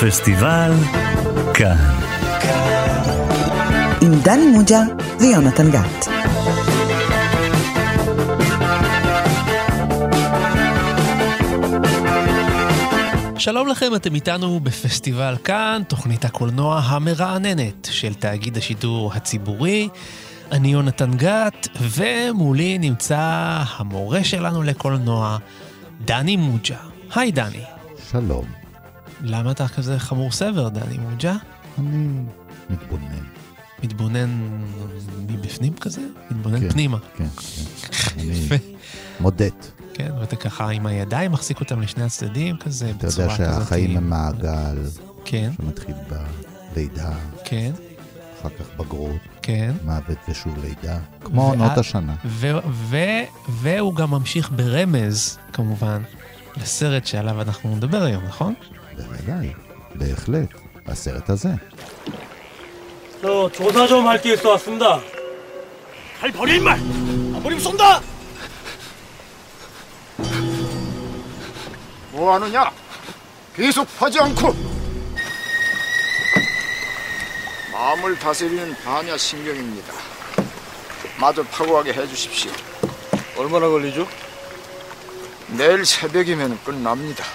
פסטיבל 0.00 0.72
כאן. 1.54 1.76
עם 4.02 4.20
דני 4.24 4.46
מוג'ה 4.46 4.80
ויונתן 5.20 5.70
גת. 5.70 6.08
שלום 13.38 13.68
לכם, 13.68 13.94
אתם 13.96 14.14
איתנו 14.14 14.60
בפסטיבל 14.60 15.36
כאן, 15.44 15.82
תוכנית 15.88 16.24
הקולנוע 16.24 16.80
המרעננת 16.84 17.88
של 17.90 18.14
תאגיד 18.14 18.56
השידור 18.56 19.12
הציבורי. 19.14 19.88
אני 20.52 20.68
יונתן 20.68 21.10
גת, 21.16 21.68
ומולי 21.80 22.78
נמצא 22.78 23.18
המורה 23.76 24.24
שלנו 24.24 24.62
לקולנוע, 24.62 25.38
דני 26.04 26.36
מוג'ה. 26.36 26.76
היי 27.14 27.32
דני. 27.32 27.64
שלום. 28.10 28.63
למה 29.24 29.50
אתה 29.50 29.68
כזה 29.68 29.98
חמור 29.98 30.32
סבר, 30.32 30.68
דני 30.68 30.98
מוג'ה? 30.98 31.34
אני 31.78 32.08
מתבונן. 32.70 33.24
מתבונן 33.82 34.60
מבפנים 35.26 35.74
כזה? 35.74 36.00
מתבונן 36.30 36.60
כן, 36.60 36.70
פנימה. 36.70 36.98
כן, 37.16 37.26
כן. 37.36 38.20
אני 38.20 38.48
מודד. 39.20 39.50
כן, 39.94 40.10
ואתה 40.20 40.36
ככה 40.36 40.68
עם 40.70 40.86
הידיים 40.86 41.32
מחזיק 41.32 41.60
אותם 41.60 41.80
לשני 41.80 42.04
הצדדים 42.04 42.56
כזה, 42.56 42.90
אתה 42.90 43.06
בצורה 43.06 43.24
יודע 43.32 43.36
כזאת. 43.44 43.58
שהחיים 43.62 43.96
הם 43.96 44.10
מעגל 44.10 44.78
כן, 45.24 45.50
שמתחיל 45.56 45.94
בלידה, 46.74 47.12
כן, 47.44 47.72
אחר 48.40 48.48
כך 48.48 48.66
בגרות, 48.80 49.20
כן. 49.42 49.72
מוות 49.84 50.18
ושוב 50.28 50.58
לידה, 50.64 50.98
כמו 51.24 51.48
עונות 51.50 51.78
השנה. 51.78 52.14
והוא 53.48 53.94
גם 53.94 54.10
ממשיך 54.10 54.50
ברמז, 54.56 55.38
כמובן, 55.52 56.02
לסרט 56.56 57.06
שעליו 57.06 57.40
אנחנו 57.40 57.76
נדבר 57.76 58.02
היום, 58.02 58.24
נכון? 58.24 58.54
בוודאי, 58.97 59.53
בהחלט, 59.95 60.49
הסרט 60.87 61.29
הזה. 61.29 61.49
저 63.21 63.49
조사 63.51 63.85
좀 63.87 64.07
할 64.07 64.21
게 64.21 64.33
있어 64.33 64.49
왔습니다. 64.51 65.01
칼 66.21 66.31
버릴 66.31 66.61
말! 66.61 66.75
안 66.77 67.43
버리면 67.43 67.59
쏜다! 67.59 68.01
뭐 72.11 72.33
하느냐? 72.35 72.71
계속 73.55 73.87
하지 73.99 74.19
않고 74.19 74.55
마음을 77.73 78.17
다스리는 78.19 78.73
반야 78.83 79.17
신경입니다. 79.17 79.93
마저 81.19 81.43
파고하게 81.43 81.93
해주십시오. 81.93 82.51
얼마나 83.37 83.67
걸리죠? 83.67 84.07
내일 85.57 85.85
새벽이면 85.85 86.59
끝납니다. 86.63 87.25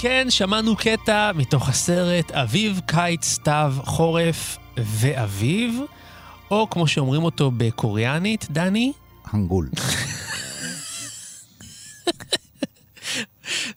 כן, 0.00 0.26
שמענו 0.30 0.76
קטע 0.76 1.30
מתוך 1.34 1.68
הסרט 1.68 2.30
אביב, 2.30 2.80
קיץ, 2.86 3.24
סתיו, 3.24 3.74
חורף 3.84 4.58
ואביב, 4.76 5.80
או 6.50 6.70
כמו 6.70 6.86
שאומרים 6.86 7.24
אותו 7.24 7.50
בקוריאנית, 7.56 8.46
דני, 8.50 8.92
הנגול. 9.24 9.68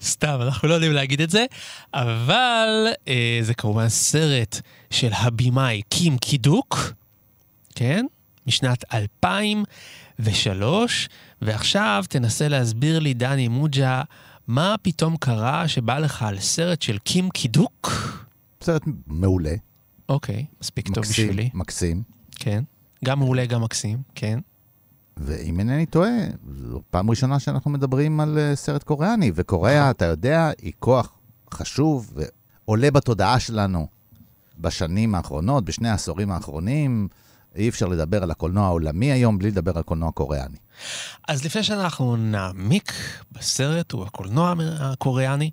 סתם, 0.03 0.39
אנחנו 0.42 0.67
לא 0.67 0.73
יודעים 0.73 0.94
להגיד 0.94 1.22
את 1.22 1.30
זה, 1.30 1.45
אבל 1.94 2.88
אה, 3.08 3.39
זה 3.42 3.53
כמובן 3.53 3.89
סרט 3.89 4.61
של 4.89 5.09
הבמאי 5.14 5.81
קים 5.89 6.17
קידוק, 6.17 6.94
כן? 7.75 8.05
משנת 8.47 8.94
2003, 8.94 11.09
ועכשיו 11.42 12.03
תנסה 12.09 12.48
להסביר 12.48 12.99
לי, 12.99 13.14
דני 13.14 13.48
מוג'ה, 13.48 14.02
מה 14.52 14.76
פתאום 14.82 15.17
קרה 15.17 15.67
שבא 15.67 16.00
לך 16.00 16.23
על 16.23 16.39
סרט 16.39 16.82
של 16.82 16.98
קים 16.98 17.30
קידוק? 17.30 17.92
סרט 18.62 18.82
מעולה, 19.08 19.54
אוקיי, 20.10 20.45
מספיק 20.62 20.88
טוב 20.88 20.98
מקסים, 20.98 21.28
בשבילי, 21.28 21.50
מקסים. 21.54 22.04
כן. 22.36 22.64
גם 23.06 23.20
מעולה, 23.20 23.45
גם 23.45 23.62
מקסים, 23.62 23.98
כן. 24.16 24.39
ואם 25.17 25.60
אינני 25.60 25.86
טועה, 25.86 26.12
זו 26.54 26.82
פעם 26.89 27.10
ראשונה 27.10 27.39
שאנחנו 27.39 27.72
מדברים 27.72 28.20
על 28.20 28.38
אה, 28.38 28.56
סרט 28.56 28.84
קוריאני, 28.84 29.32
וקוריאה, 29.36 29.92
אתה 29.92 30.06
יודע, 30.06 30.52
היא 30.62 30.73
כוח 30.80 31.14
חשוב 31.54 32.14
ועולה 32.66 32.92
בתודעה 32.92 33.39
שלנו 33.39 33.88
בשנים 34.58 35.16
האחרונות, 35.16 35.66
בשני 35.66 35.89
העשורים 35.89 36.32
האחרונים. 36.32 37.08
אי 37.56 37.70
אפשר 37.70 37.88
לדבר 37.88 38.23
על 38.23 38.32
הקולנוע 38.32 38.66
העולמי 38.66 39.12
היום 39.12 39.38
בלי 39.38 39.52
לדבר 39.52 39.78
על 39.78 39.83
קולנוע 39.83 40.12
קוריאני. 40.12 40.58
אז 41.27 41.45
לפני 41.45 41.64
שאנחנו 41.64 42.15
נעמיק 42.15 42.93
בסרט 43.31 43.93
ובקולנוע 43.93 44.53
הקוריאני, 44.80 45.49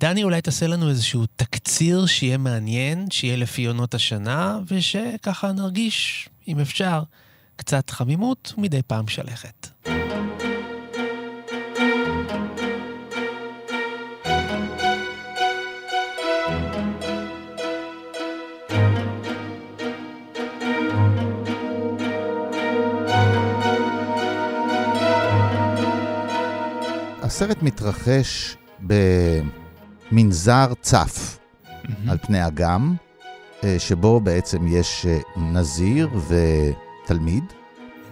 דני, 0.00 0.24
אולי 0.24 0.42
תעשה 0.42 0.66
לנו 0.66 0.88
איזשהו 0.88 1.26
תקציר 1.36 2.06
שיהיה 2.06 2.38
מעניין, 2.38 3.10
שיהיה 3.10 3.36
לפי 3.36 3.66
עונות 3.66 3.94
השנה, 3.94 4.58
ושככה 4.66 5.52
נרגיש, 5.52 6.28
אם 6.48 6.60
אפשר, 6.60 7.02
קצת 7.56 7.90
חמימות 7.90 8.52
ומדי 8.58 8.82
פעם 8.82 9.08
שלכת. 9.08 9.88
הסרט 27.38 27.62
מתרחש 27.62 28.56
במנזר 30.10 30.72
צף 30.80 31.38
על 32.08 32.18
פני 32.22 32.46
אגם, 32.46 32.94
אה, 33.64 33.76
שבו 33.78 34.20
בעצם 34.20 34.66
יש 34.66 35.06
אה, 35.06 35.18
נזיר 35.36 36.08
ותלמיד, 36.28 37.44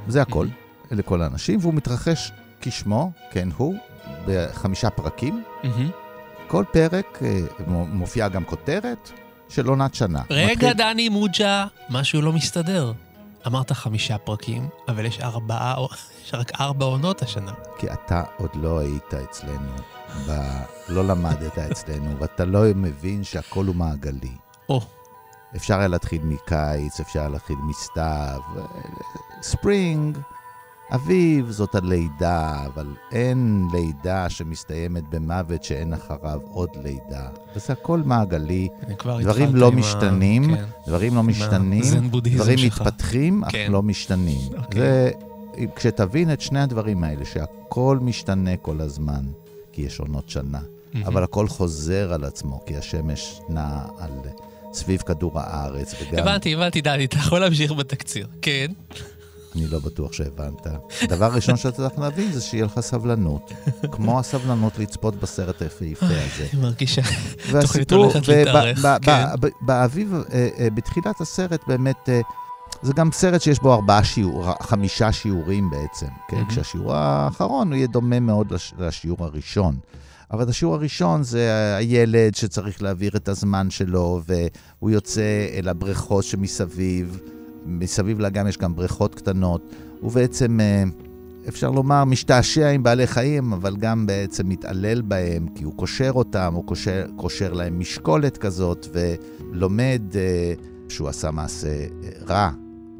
זה 0.09 0.22
הכל, 0.22 0.47
אלה 0.92 1.03
כל 1.03 1.22
האנשים, 1.22 1.59
והוא 1.62 1.75
מתרחש 1.75 2.32
כשמו, 2.60 3.10
כן 3.31 3.48
הוא, 3.56 3.75
בחמישה 4.26 4.91
פרקים. 4.91 5.42
מהמם. 5.65 5.91
כל 6.48 6.65
פרק 6.72 7.19
אה, 7.22 7.41
מו- 7.66 7.86
מופיעה 7.86 8.28
גם 8.28 8.44
כותרת 8.44 9.10
של 9.48 9.66
עונת 9.69 9.94
שנה. 9.94 10.22
רגע, 10.31 10.53
מתחיל- 10.53 10.72
דני 10.72 11.09
מוג'ה, 11.09 11.66
משהו 11.91 12.22
לא 12.22 12.32
מסתדר. 12.32 12.92
אמרת 13.47 13.73
חמישה 13.73 14.19
פרקים, 14.19 14.69
אבל 14.89 15.05
יש 15.05 15.21
ארבעה, 15.21 15.77
יש 16.25 16.34
רק 16.34 16.61
ארבע 16.61 16.84
עונות 16.84 17.23
השנה. 17.23 17.53
כי 17.79 17.93
אתה 17.93 18.23
עוד 18.37 18.51
לא 18.55 18.79
היית 18.79 19.15
אצלנו, 19.15 19.73
ב... 20.29 20.33
לא 20.89 21.05
למדת 21.05 21.59
אצלנו, 21.59 22.21
ואתה 22.21 22.45
לא 22.45 22.61
מבין 22.75 23.25
שהכל 23.25 23.67
הוא 23.67 23.75
מעגלי. 23.75 24.37
או, 24.69 24.81
אפשר 25.57 25.79
היה 25.79 25.89
להתחיל 25.89 26.23
מקיץ, 26.23 27.01
אפשר 27.01 27.21
היה 27.21 27.29
להתחיל 27.29 27.57
מסתיו, 27.57 28.41
אה, 28.57 28.62
ספרינג, 29.43 30.19
אביב 30.94 31.50
זאת 31.50 31.74
הלידה, 31.74 32.64
אבל 32.66 32.86
אין 33.12 33.66
לידה 33.72 34.30
שמסתיימת 34.30 35.02
במוות 35.10 35.64
שאין 35.64 35.92
אחריו 35.92 36.41
עוד 36.50 36.70
לידה. 36.84 37.28
וזה 37.56 37.72
הכל 37.72 38.02
מעגלי, 38.04 38.69
דברים 39.20 39.56
לא 39.56 39.66
עם 39.66 39.72
ה- 39.72 39.76
משתנים, 39.76 40.54
כן. 40.56 40.64
דברים 40.86 41.14
לא 41.14 41.22
משתנים, 41.22 41.82
דברים 42.10 42.58
שלך. 42.58 42.80
מתפתחים, 42.80 43.44
אך 43.44 43.52
כן. 43.52 43.69
לא 43.72 43.82
משתנים. 43.82 44.41
אוקיי. 44.58 44.80
זה, 44.80 45.10
כשתבין 45.76 46.32
את 46.32 46.41
שני 46.41 46.60
הדברים 46.60 47.04
האלה, 47.04 47.24
שהכל 47.24 47.98
משתנה 48.03 48.56
כל 48.56 48.80
הזמן, 48.80 49.24
כי 49.72 49.82
יש 49.82 50.00
עונות 50.00 50.28
שנה, 50.28 50.60
אבל 51.04 51.24
הכל 51.24 51.48
חוזר 51.48 52.12
על 52.12 52.24
עצמו, 52.24 52.60
כי 52.66 52.76
השמש 52.76 53.41
נעה 53.48 53.86
על... 53.98 54.10
סביב 54.72 55.00
כדור 55.00 55.41
הארץ, 55.41 55.94
וגם... 56.03 56.18
הבנתי, 56.18 56.54
הבנתי, 56.54 56.80
דני, 56.80 57.04
אתה 57.04 57.16
יכול 57.16 57.41
להמשיך 57.41 57.72
בתקציר. 57.72 58.27
כן. 58.42 58.66
אני 59.56 59.66
לא 59.66 59.78
בטוח 59.78 60.12
שהבנת. 60.12 60.66
הדבר 61.03 61.24
הראשון 61.24 61.56
שאתה 61.56 61.76
צריך 61.76 61.98
להבין 61.98 62.32
זה 62.32 62.41
שיהיה 62.41 62.64
לך 62.64 62.80
סבלנות. 62.80 63.53
כמו 63.92 64.18
הסבלנות 64.18 64.78
לצפות 64.78 65.14
בסרט 65.16 65.62
היפהפה 65.62 66.06
הזה. 66.06 66.47
אני 66.53 66.62
מרגיש 66.62 66.94
שהתוכנית 66.94 67.53
והסיפור, 67.53 68.04
הולכת 68.04 68.28
להתארך. 68.28 68.86
כן. 69.03 69.24
באביב, 69.60 70.14
אה, 70.32 70.48
אה, 70.58 70.68
בתחילת 70.74 71.20
הסרט 71.20 71.60
באמת, 71.66 72.08
אה, 72.08 72.20
זה 72.82 72.92
גם 72.97 73.12
סרט 73.12 73.42
שיש 73.42 73.58
בו 73.60 73.74
ארבעה 73.74 74.04
שיעור, 74.04 74.53
חמישה 74.62 75.12
שיעורים 75.12 75.70
בעצם, 75.70 76.06
כן? 76.28 76.42
כשהשיעור 76.48 76.94
האחרון 76.94 77.68
הוא 77.68 77.76
יהיה 77.76 77.86
דומה 77.86 78.20
מאוד 78.20 78.53
לש- 78.53 78.72
לשיעור 78.78 79.24
הראשון. 79.24 79.76
אבל 80.30 80.48
השיעור 80.48 80.74
הראשון 80.74 81.22
זה 81.22 81.50
הילד 81.78 82.34
שצריך 82.34 82.82
להעביר 82.82 83.16
את 83.16 83.28
הזמן 83.28 83.70
שלו, 83.70 84.20
והוא 84.26 84.91
יוצא 84.91 85.22
אל 85.58 85.68
הבריכות 85.68 86.24
שמסביב, 86.24 87.20
מסביב 87.66 88.21
לאגם 88.21 88.47
יש 88.47 88.59
גם 88.59 88.74
בריכות 88.74 89.15
קטנות. 89.15 89.74
הוא 90.01 90.13
בעצם 90.13 90.60
אה, 90.60 90.84
אפשר 91.48 91.71
לומר, 91.71 92.04
משתעשע 92.04 92.68
עם 92.68 92.83
בעלי 92.83 93.07
חיים, 93.07 93.53
אבל 93.53 93.77
גם 93.77 94.07
בעצם 94.07 94.48
מתעלל 94.48 95.03
בהם, 95.03 95.47
כי 95.54 95.65
הוא 95.65 95.72
קושר 95.77 96.10
אותם, 96.15 96.54
הוא 96.54 96.65
קושר, 96.65 97.07
קושר 97.16 97.53
להם 97.53 97.78
משקולת 97.78 98.36
כזאת, 98.36 98.86
ולומד 98.92 100.03
אה, 100.15 100.54
שהוא 100.89 101.09
עשה 101.09 101.30
מעשה 101.30 101.68
אה, 101.68 101.86
רע, 102.28 102.51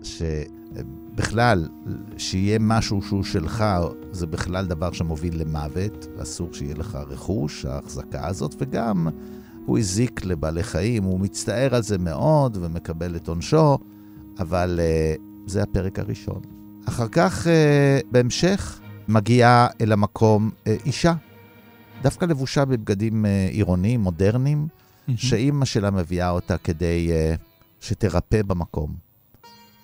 שבכלל, 0.03 1.69
שיהיה 2.17 2.59
משהו 2.61 3.03
שהוא 3.03 3.25
שלך, 3.25 3.65
זה 4.13 4.27
בכלל 4.27 4.67
דבר 4.67 4.93
שמוביל 4.93 5.41
למוות, 5.41 6.07
אסור 6.23 6.49
שיהיה 6.53 6.75
לך 6.75 6.99
רכוש, 7.09 7.65
ההחזקה 7.65 8.27
הזאת, 8.27 8.55
וגם 8.59 9.09
הוא 9.67 9.79
הזיק 9.79 10.25
לבעלי 10.25 10.63
חיים, 10.63 11.05
הוא 11.05 11.21
מצטער 11.21 11.75
על 11.75 11.83
זה 11.83 11.99
מאוד 11.99 12.59
ומקבל 12.61 13.17
את 13.17 13.29
עונשו, 13.29 13.79
אבל 14.39 14.81
אה, 14.83 15.15
זה 15.47 15.63
הפרק 15.63 15.99
הראשון. 15.99 16.41
אחר 16.89 17.09
כך, 17.09 17.47
אה, 17.47 18.01
בהמשך, 18.11 18.81
מגיעה 19.09 19.67
אל 19.81 19.93
המקום 19.93 20.51
אה, 20.67 20.77
אישה, 20.85 21.15
דווקא 22.03 22.25
לבושה 22.25 22.65
בבגדים 22.65 23.27
אה, 23.27 23.49
עירוניים, 23.51 24.01
מודרניים, 24.01 24.69
שאימא 25.17 25.65
שלה 25.65 25.91
מביאה 25.91 26.31
אותה 26.31 26.59
כדי 26.59 27.11
uh, 27.11 27.41
שתרפא 27.81 28.43
במקום. 28.43 28.95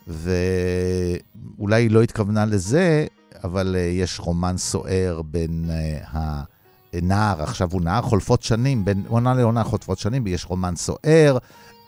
ואולי 0.08 1.82
היא 1.82 1.90
לא 1.90 2.02
התכוונה 2.02 2.44
לזה, 2.44 3.06
אבל 3.44 3.76
uh, 3.78 3.78
יש 3.78 4.20
רומן 4.20 4.56
סוער 4.56 5.22
בין 5.22 5.64
uh, 5.69 6.16
הנער, 6.93 7.43
עכשיו 7.43 7.69
הוא 7.72 7.82
נער, 7.82 8.02
חולפות 8.02 8.43
שנים, 8.43 8.84
בין 8.84 9.05
עונה 9.08 9.34
לעונה 9.34 9.64
חולפות 9.64 9.98
שנים, 9.98 10.25
ויש 10.25 10.44
רומן 10.44 10.76
סוער, 10.76 11.38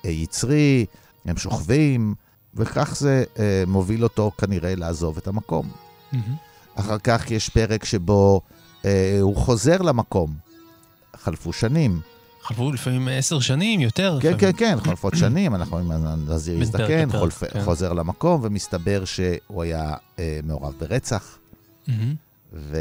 uh, 0.03 0.09
יצרי, 0.09 0.87
הם 1.25 1.37
שוכבים, 1.37 2.15
וכך 2.57 2.97
זה 2.97 3.25
uh, 3.35 3.39
מוביל 3.67 4.03
אותו 4.03 4.31
כנראה 4.39 4.75
לעזוב 4.75 5.17
את 5.17 5.27
המקום. 5.29 5.69
אחר 6.75 6.99
כך 6.99 7.31
יש 7.31 7.49
פרק 7.49 7.85
שבו 7.85 8.41
uh, 8.83 8.87
הוא 9.21 9.37
חוזר 9.37 9.83
למקום. 9.83 10.35
חלפו 11.17 11.53
שנים. 11.53 12.01
חלפו 12.43 12.73
לפעמים 12.73 13.09
עשר 13.09 13.41
שנים, 13.41 13.81
יותר. 13.81 14.19
כן, 14.23 14.29
לפעמים. 14.35 14.53
כן, 14.57 14.77
כן, 14.77 14.85
חולפות 14.85 15.17
שנים, 15.17 15.55
אנחנו 15.55 15.77
רואים 15.77 15.93
נזיר 16.29 16.59
מפרק 16.59 16.81
הזדקן, 16.81 17.09
חולפ- 17.21 17.53
כן. 17.53 17.65
חוזר 17.65 17.93
למקום, 17.93 18.41
ומסתבר 18.45 19.05
שהוא 19.05 19.63
היה 19.63 19.95
אה, 20.19 20.41
מעורב 20.45 20.73
ברצח, 20.79 21.39
מהמם. 21.89 22.15
והוא 22.53 22.75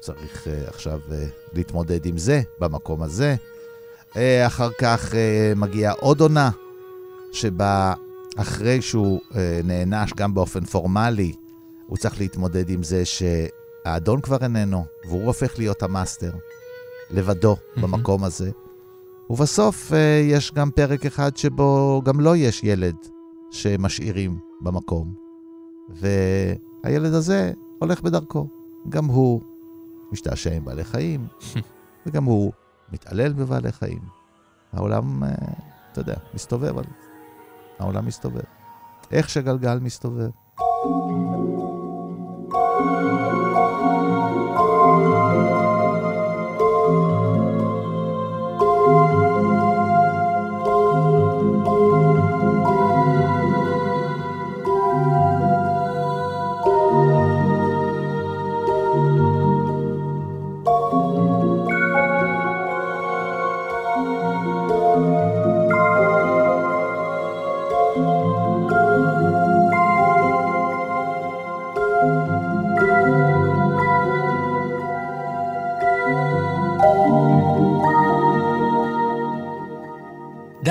צריך 0.00 0.48
אה, 0.48 0.68
עכשיו 0.68 1.00
אה, 1.12 1.26
להתמודד 1.54 2.06
עם 2.06 2.18
זה, 2.18 2.42
במקום 2.60 3.02
הזה. 3.02 3.36
אה, 4.16 4.46
אחר 4.46 4.68
כך 4.78 5.14
אה, 5.14 5.52
מגיעה 5.56 5.92
עוד 5.92 6.20
עונה, 6.20 6.50
שבה 7.32 7.94
אחרי 8.40 8.82
שהוא 8.82 9.20
אה, 9.34 9.60
נענש 9.64 10.12
גם 10.16 10.34
באופן 10.34 10.64
פורמלי, 10.64 11.32
הוא 11.86 11.96
צריך 11.96 12.20
להתמודד 12.20 12.70
עם 12.70 12.82
זה 12.82 13.02
שהאדון 13.04 14.20
כבר 14.20 14.36
איננו, 14.42 14.84
והוא 15.04 15.26
הופך 15.26 15.58
להיות 15.58 15.82
המאסטר, 15.82 16.32
לבדו, 17.10 17.56
מהמם. 17.76 17.92
במקום 17.92 18.24
הזה. 18.24 18.50
ובסוף 19.30 19.92
אה, 19.92 20.20
יש 20.24 20.52
גם 20.52 20.70
פרק 20.70 21.06
אחד 21.06 21.36
שבו 21.36 22.02
גם 22.04 22.20
לו 22.20 22.34
יש 22.34 22.64
ילד 22.64 22.96
שמשאירים 23.50 24.38
במקום. 24.60 25.14
והילד 25.88 27.14
הזה 27.14 27.52
הולך 27.78 28.00
בדרכו. 28.00 28.48
גם 28.88 29.04
הוא 29.04 29.40
משתעשע 30.12 30.52
עם 30.52 30.64
בעלי 30.64 30.84
חיים, 30.84 31.26
וגם 32.06 32.24
הוא 32.24 32.52
מתעלל 32.92 33.32
בבעלי 33.32 33.72
חיים. 33.72 34.00
העולם, 34.72 35.24
אה, 35.24 35.30
אתה 35.92 36.00
יודע, 36.00 36.16
מסתובב 36.34 36.78
על 36.78 36.84
זה. 36.84 37.07
העולם 37.78 38.06
מסתובב. 38.06 38.44
איך 39.10 39.28
שגלגל 39.28 39.78
מסתובב. 39.78 40.30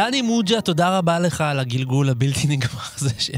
דני 0.08 0.22
מוג'ה, 0.22 0.62
תודה 0.62 0.98
רבה 0.98 1.20
לך 1.20 1.42
על 1.42 1.60
הגלגול 1.60 2.10
הבלתי 2.10 2.48
נגמר 2.48 2.82
הזה 2.96 3.10
של 3.18 3.38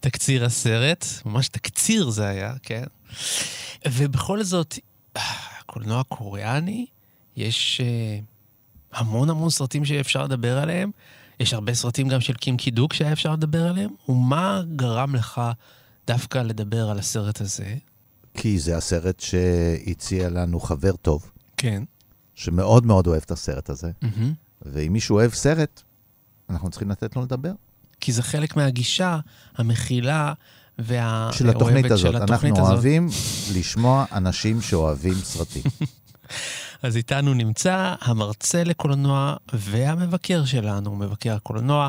תקציר 0.00 0.44
הסרט. 0.44 1.06
ממש 1.26 1.48
תקציר 1.48 2.10
זה 2.10 2.28
היה, 2.28 2.54
כן? 2.62 2.84
ובכל 3.88 4.42
זאת, 4.42 4.78
הקולנוע 5.16 6.00
הקוריאני, 6.00 6.86
יש 7.36 7.80
אה, 7.84 8.18
המון 8.92 9.30
המון 9.30 9.50
סרטים 9.50 9.84
שאפשר 9.84 10.24
לדבר 10.24 10.58
עליהם. 10.58 10.90
יש 11.40 11.54
הרבה 11.54 11.74
סרטים 11.74 12.08
גם 12.08 12.20
של 12.20 12.34
קים 12.34 12.56
קידוק 12.56 12.92
שהיה 12.92 13.12
אפשר 13.12 13.32
לדבר 13.32 13.68
עליהם. 13.68 13.90
ומה 14.08 14.62
גרם 14.76 15.14
לך 15.14 15.40
דווקא 16.06 16.38
לדבר 16.38 16.90
על 16.90 16.98
הסרט 16.98 17.40
הזה? 17.40 17.74
כי 18.34 18.58
זה 18.58 18.76
הסרט 18.76 19.20
שהציע 19.20 20.30
לנו 20.30 20.60
חבר 20.60 20.96
טוב, 20.96 21.30
כן. 21.56 21.82
שמאוד 22.34 22.86
מאוד 22.86 23.06
אוהב 23.06 23.22
את 23.22 23.30
הסרט 23.30 23.70
הזה. 23.70 23.90
מהמם. 24.02 24.32
ואם 24.62 24.92
מישהו 24.92 25.16
אוהב 25.16 25.30
סרט, 25.30 25.82
אנחנו 26.50 26.70
צריכים 26.70 26.90
לתת 26.90 27.16
לו 27.16 27.22
לדבר. 27.22 27.52
כי 28.00 28.12
זה 28.12 28.22
חלק 28.22 28.56
מהגישה 28.56 29.18
המכילה 29.56 30.32
והאוהבת 30.78 31.34
של 31.34 31.48
התוכנית 31.48 31.84
הזאת. 31.84 32.12
של 32.12 32.16
התוכנית 32.16 32.52
אנחנו 32.52 32.62
הזאת. 32.62 32.72
אוהבים 32.72 33.06
לשמוע 33.58 34.04
אנשים 34.16 34.60
שאוהבים 34.60 35.12
סרטים. 35.12 35.62
אז 36.84 36.96
איתנו 36.96 37.34
נמצא 37.34 37.94
המרצה 38.00 38.62
לקולנוע 38.64 39.34
והמבקר 39.52 40.44
שלנו, 40.44 40.96
מבקר 40.96 41.32
הקולנוע, 41.32 41.88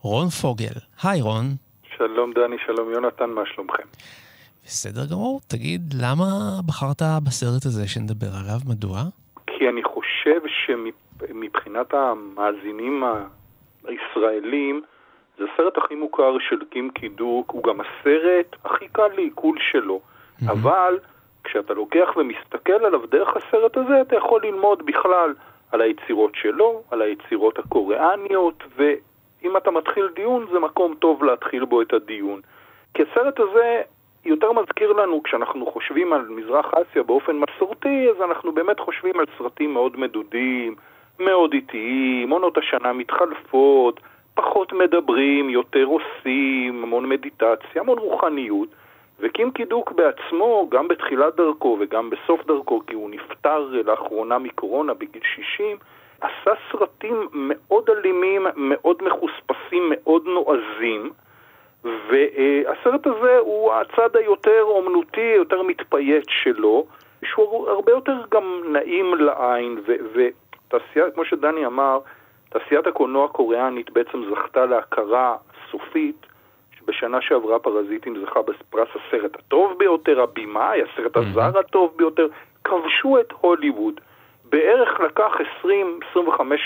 רון 0.00 0.28
פוגל. 0.28 0.74
היי 1.02 1.20
רון. 1.20 1.44
שלום 1.96 2.32
דני, 2.32 2.56
שלום 2.66 2.92
יונתן, 2.92 3.30
מה 3.30 3.42
שלומכם? 3.54 3.82
בסדר 4.64 5.06
גמור, 5.06 5.40
תגיד, 5.46 5.94
למה 6.00 6.26
בחרת 6.66 7.02
בסרט 7.24 7.66
הזה 7.66 7.88
שנדבר 7.88 8.26
עליו? 8.40 8.60
מדוע? 8.66 9.02
כי 9.46 9.68
אני 9.72 9.82
חושב 9.84 10.40
שמבחינת 10.66 11.94
המאזינים 11.94 13.02
הישראלים, 13.88 14.82
זה 15.38 15.44
הסרט 15.54 15.78
הכי 15.78 15.94
מוכר 15.94 16.38
של 16.38 16.64
קים 16.70 16.90
קידוק, 16.90 17.50
הוא 17.50 17.62
גם 17.62 17.80
הסרט 17.80 18.56
הכי 18.64 18.88
קל 18.88 19.08
לעיכול 19.14 19.58
שלו. 19.70 20.00
אבל 20.48 20.98
כשאתה 21.44 21.74
לוקח 21.74 22.08
ומסתכל 22.16 22.84
עליו 22.84 23.06
דרך 23.06 23.36
הסרט 23.36 23.76
הזה, 23.76 24.00
אתה 24.00 24.16
יכול 24.16 24.40
ללמוד 24.44 24.86
בכלל 24.86 25.34
על 25.72 25.80
היצירות 25.80 26.34
שלו, 26.34 26.82
על 26.90 27.02
היצירות 27.02 27.58
הקוריאניות, 27.58 28.64
ואם 28.76 29.56
אתה 29.56 29.70
מתחיל 29.70 30.08
דיון, 30.14 30.46
זה 30.52 30.58
מקום 30.58 30.94
טוב 30.94 31.24
להתחיל 31.24 31.64
בו 31.64 31.82
את 31.82 31.92
הדיון. 31.92 32.40
כי 32.94 33.02
הסרט 33.02 33.40
הזה 33.40 33.82
יותר 34.24 34.52
מזכיר 34.52 34.92
לנו, 34.92 35.22
כשאנחנו 35.22 35.66
חושבים 35.66 36.12
על 36.12 36.28
מזרח 36.28 36.74
אסיה 36.74 37.02
באופן 37.02 37.36
מסורתי, 37.36 38.10
אז 38.10 38.22
אנחנו 38.22 38.52
באמת 38.52 38.80
חושבים 38.80 39.20
על 39.20 39.26
סרטים 39.38 39.72
מאוד 39.72 40.00
מדודים, 40.00 40.74
מאוד 41.20 41.52
איטיים, 41.52 42.30
עונות 42.30 42.58
השנה 42.58 42.92
מתחלפות, 42.92 44.00
פחות 44.34 44.72
מדברים, 44.72 45.50
יותר 45.50 45.84
עושים, 45.84 46.82
המון 46.82 47.08
מדיטציה, 47.08 47.82
המון 47.82 47.98
רוחניות. 47.98 48.68
וקים 49.20 49.50
קידוק 49.50 49.92
בעצמו, 49.92 50.68
גם 50.70 50.88
בתחילת 50.88 51.36
דרכו 51.36 51.76
וגם 51.80 52.10
בסוף 52.10 52.46
דרכו, 52.46 52.80
כי 52.86 52.94
הוא 52.94 53.10
נפטר 53.10 53.58
לאחרונה 53.84 54.38
מקורונה 54.38 54.94
בגיל 54.94 55.22
60, 55.34 55.76
עשה 56.20 56.50
סרטים 56.72 57.28
מאוד 57.34 57.90
אלימים, 57.90 58.46
מאוד 58.56 58.96
מחוספסים, 59.02 59.82
מאוד 59.90 60.26
נועזים. 60.26 61.10
והסרט 61.84 63.06
הזה 63.06 63.38
הוא 63.38 63.72
הצד 63.72 64.16
היותר 64.16 64.62
אומנותי, 64.62 65.34
יותר 65.36 65.62
מתפייט 65.62 66.24
שלו, 66.28 66.86
שהוא 67.24 67.68
הרבה 67.68 67.92
יותר 67.92 68.16
גם 68.30 68.62
נעים 68.72 69.14
לעין, 69.14 69.80
ותעשייה, 70.68 71.10
כמו 71.10 71.24
שדני 71.24 71.66
אמר, 71.66 71.98
תעשיית 72.48 72.86
הקולנוע 72.86 73.24
הקוריאנית 73.24 73.90
בעצם 73.90 74.22
זכתה 74.30 74.66
להכרה 74.66 75.36
סופית, 75.70 76.26
שבשנה 76.78 77.20
שעברה 77.20 77.58
פרזיטים 77.58 78.24
זכה 78.24 78.42
בפרס 78.42 78.88
הסרט 78.88 79.34
הטוב 79.34 79.78
ביותר, 79.78 80.20
הבמאי, 80.20 80.82
הסרט 80.82 81.16
הזר 81.16 81.58
הטוב 81.58 81.94
ביותר, 81.96 82.26
כבשו 82.64 83.20
את 83.20 83.32
הוליווד. 83.40 84.00
בערך 84.44 85.00
לקח 85.00 85.32
20-25 85.64 85.66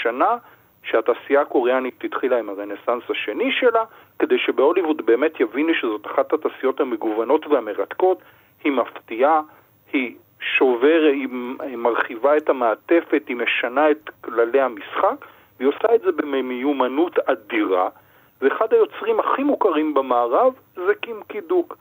שנה 0.02 0.36
שהתעשייה 0.82 1.40
הקוריאנית 1.40 2.04
התחילה 2.04 2.38
עם 2.38 2.48
הרנסאנס 2.48 3.02
השני 3.10 3.52
שלה, 3.52 3.84
כדי 4.18 4.38
שבהוליווד 4.38 5.06
באמת 5.06 5.40
יבינו 5.40 5.74
שזאת 5.74 6.06
אחת 6.06 6.32
התעשיות 6.32 6.80
המגוונות 6.80 7.46
והמרתקות, 7.46 8.18
היא 8.64 8.72
מפתיעה, 8.72 9.40
היא 9.92 10.14
שובר, 10.42 11.02
היא 11.60 11.76
מרחיבה 11.76 12.36
את 12.36 12.48
המעטפת, 12.48 13.22
היא 13.28 13.36
משנה 13.36 13.90
את 13.90 14.10
כללי 14.20 14.60
המשחק, 14.60 15.24
והיא 15.58 15.68
עושה 15.68 15.94
את 15.94 16.00
זה 16.00 16.12
במיומנות 16.12 17.18
אדירה, 17.18 17.88
ואחד 18.40 18.72
היוצרים 18.72 19.20
הכי 19.20 19.42
מוכרים 19.42 19.94
במערב 19.94 20.52
זה 20.74 20.94
קים 21.00 21.20
קידוק. 21.28 21.76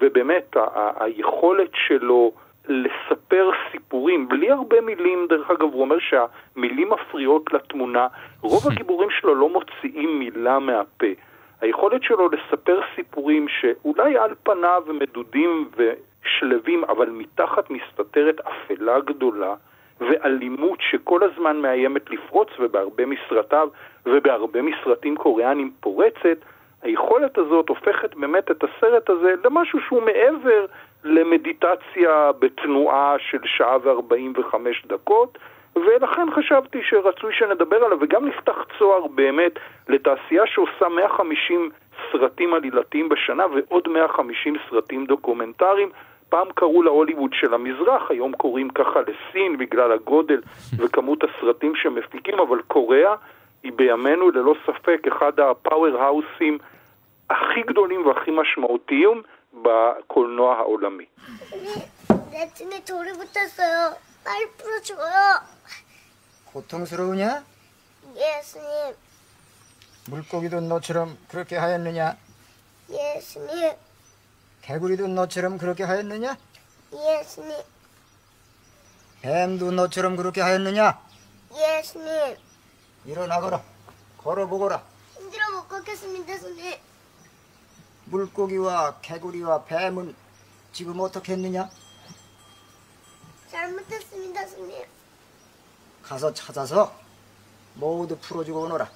ובאמת, 0.00 0.56
ה- 0.56 1.04
היכולת 1.04 1.70
שלו 1.74 2.32
לספר 2.68 3.50
סיפורים, 3.72 4.28
בלי 4.28 4.50
הרבה 4.50 4.80
מילים, 4.80 5.26
דרך 5.28 5.50
אגב, 5.50 5.62
הוא 5.72 5.80
אומר 5.80 5.96
שהמילים 5.98 6.90
מפריעות 6.90 7.52
לתמונה, 7.52 8.06
רוב 8.40 8.62
הגיבורים 8.72 9.10
שלו 9.10 9.34
לא 9.34 9.48
מוציאים 9.48 10.18
מילה 10.18 10.58
מהפה. 10.58 11.06
היכולת 11.60 12.02
שלו 12.02 12.28
לספר 12.28 12.80
סיפורים 12.94 13.46
שאולי 13.48 14.18
על 14.18 14.34
פניו 14.42 14.82
מדודים 14.88 15.68
ושלווים, 16.24 16.84
אבל 16.84 17.10
מתחת 17.10 17.70
מסתתרת 17.70 18.40
אפלה 18.40 19.00
גדולה 19.00 19.54
ואלימות 20.00 20.78
שכל 20.80 21.20
הזמן 21.22 21.56
מאיימת 21.56 22.10
לפרוץ, 22.10 22.48
ובהרבה 22.58 23.06
מסרטיו 23.06 23.68
ובהרבה 24.06 24.62
מסרטים 24.62 25.16
קוריאנים 25.16 25.70
פורצת, 25.80 26.38
היכולת 26.82 27.38
הזאת 27.38 27.68
הופכת 27.68 28.14
באמת 28.14 28.50
את 28.50 28.64
הסרט 28.64 29.10
הזה 29.10 29.34
למשהו 29.44 29.80
שהוא 29.80 30.02
מעבר 30.02 30.66
למדיטציה 31.04 32.30
בתנועה 32.38 33.16
של 33.18 33.38
שעה 33.44 33.76
וארבעים 33.82 34.32
וחמש 34.36 34.86
דקות, 34.86 35.38
ולכן 35.76 36.30
חשבתי 36.34 36.78
שרצוי 36.82 37.32
שנדבר 37.32 37.84
עליו, 37.84 37.98
וגם 38.00 38.26
נפתח 38.26 38.64
צוהר 38.78 39.06
באמת 39.06 39.52
לתעשייה 39.88 40.42
שעושה 40.46 40.88
150 40.88 41.70
סרטים 42.12 42.54
עלילתיים 42.54 43.08
בשנה 43.08 43.44
ועוד 43.46 43.88
150 43.88 44.56
סרטים 44.70 45.06
דוקומנטריים. 45.06 45.90
פעם 46.29 46.47
קראו 46.55 46.83
לה 46.83 46.91
הוליווד 46.91 47.31
של 47.33 47.53
המזרח, 47.53 48.11
היום 48.11 48.33
קוראים 48.33 48.69
ככה 48.69 48.99
לסין 49.01 49.57
בגלל 49.57 49.91
הגודל 49.91 50.41
וכמות 50.77 51.19
הסרטים 51.23 51.73
שמפיקים, 51.75 52.39
אבל 52.39 52.61
קוריאה 52.67 53.15
היא 53.63 53.71
בימינו 53.75 54.31
ללא 54.31 54.55
ספק 54.65 55.01
אחד 55.07 55.39
הפאוור 55.39 56.01
האוסים 56.01 56.57
הכי 57.29 57.61
גדולים 57.67 58.05
והכי 58.05 58.31
משמעותיים 58.31 59.23
בקולנוע 59.53 60.55
העולמי. 60.55 61.05
내 62.31 62.47
등에 62.53 62.83
돌이 62.85 63.11
붙었어요. 63.13 63.95
빨리 64.23 64.45
풀어줘요. 64.57 65.41
고통스러우냐? 66.53 67.43
예수님, 68.15 68.95
물고기도 70.09 70.59
너처럼 70.61 71.17
그렇게 71.27 71.57
하였느냐? 71.57 72.15
예수님, 72.89 73.73
개구리도 74.64 75.08
너처럼 75.08 75.58
그렇게 75.58 75.84
하였느냐? 75.84 76.38
예수님, 76.90 77.54
뱀도 79.20 79.72
너처럼 79.72 80.16
그렇게 80.16 80.40
하였느냐? 80.40 80.98
예수님. 81.54 82.36
일어나거라. 83.04 83.62
걸어보거라. 84.16 84.82
힘들어 85.18 85.50
못 85.50 85.68
걷겠습니다, 85.68 86.38
손님. 86.38 86.78
물고기와 88.06 89.00
개구리와 89.02 89.64
뱀은 89.64 90.14
지금 90.72 90.98
어떻게 91.00 91.34
했느냐? 91.34 91.68
잘못했습니다, 93.50 94.46
손님. 94.46 94.82
가서 96.02 96.32
찾아서 96.32 96.94
모두 97.74 98.16
풀어주고 98.18 98.62
오너라. 98.62 98.90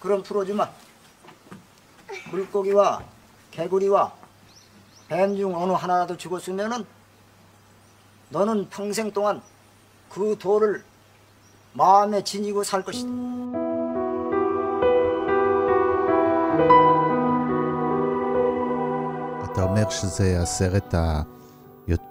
그럼 0.00 0.24
풀어주마. 0.24 0.68
물고기와 2.32 3.04
개구리와 3.52 4.18
뱀 5.09 5.35
중 5.35 5.53
어느 5.55 5.71
하나라도 5.73 6.17
죽었으면은 6.17 6.85
너는 8.29 8.69
평생 8.69 9.11
동안 9.11 9.41
그 10.09 10.35
돌을 10.39 10.83
마음에 11.73 12.23
지니고 12.23 12.63
살 12.63 12.83
것이다. 12.83 13.09
אתה 19.45 19.63
אומר 19.63 19.89
שזה 19.89 20.23
הסרט 20.41 20.93
ה... 20.95 21.21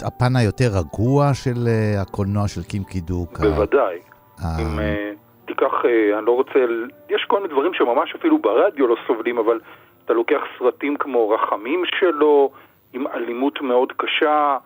הפן 0.02 0.36
היותר 0.36 0.68
רגוע 0.78 1.34
של 1.34 1.54
אה, 1.68 2.00
הקולנוע 2.02 2.48
של 2.48 2.62
קים 2.62 2.84
קידוק. 2.84 3.40
ה- 3.40 3.42
בוודאי. 3.42 3.98
ה- 4.38 4.60
אם 4.62 4.78
אה, 4.80 5.10
תיקח, 5.46 5.72
אה, 5.84 6.18
אני 6.18 6.26
לא 6.26 6.32
רוצה, 6.32 6.58
ל- 6.58 6.88
יש 7.14 7.24
כל 7.28 7.36
מיני 7.42 7.52
דברים 7.54 7.74
שממש 7.74 8.14
אפילו 8.18 8.38
ברדיו 8.38 8.86
לא 8.86 8.96
סובלים, 9.06 9.38
אבל 9.38 9.60
אתה 10.04 10.12
לוקח 10.12 10.40
סרטים 10.58 10.96
כמו 10.96 11.30
רחמים 11.30 11.82
שלו, 12.00 12.50
עם 12.97 13.07
אלימות 13.07 13.61
מאוד 13.61 13.93
קשה, 13.97 14.57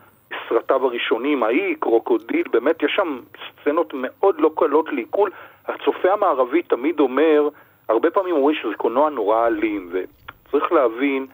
סרטיו 0.49 0.85
הראשונים, 0.85 1.43
האי, 1.43 1.75
קרוקודיל, 1.79 2.43
באמת 2.51 2.83
יש 2.83 2.91
שם 2.95 3.19
סצנות 3.61 3.93
מאוד 3.93 4.41
לא 4.41 4.51
קלות 4.57 4.85
לעיכול. 4.91 5.31
הצופה 5.67 6.13
המערבי 6.13 6.61
תמיד 6.61 6.99
אומר, 6.99 7.49
הרבה 7.89 8.11
פעמים 8.11 8.35
אומרים 8.35 8.55
שזה 8.55 8.73
קולנוע 8.77 9.09
נורא 9.09 9.47
אלים, 9.47 9.89
וצריך 9.91 10.71
להבין 10.71 11.25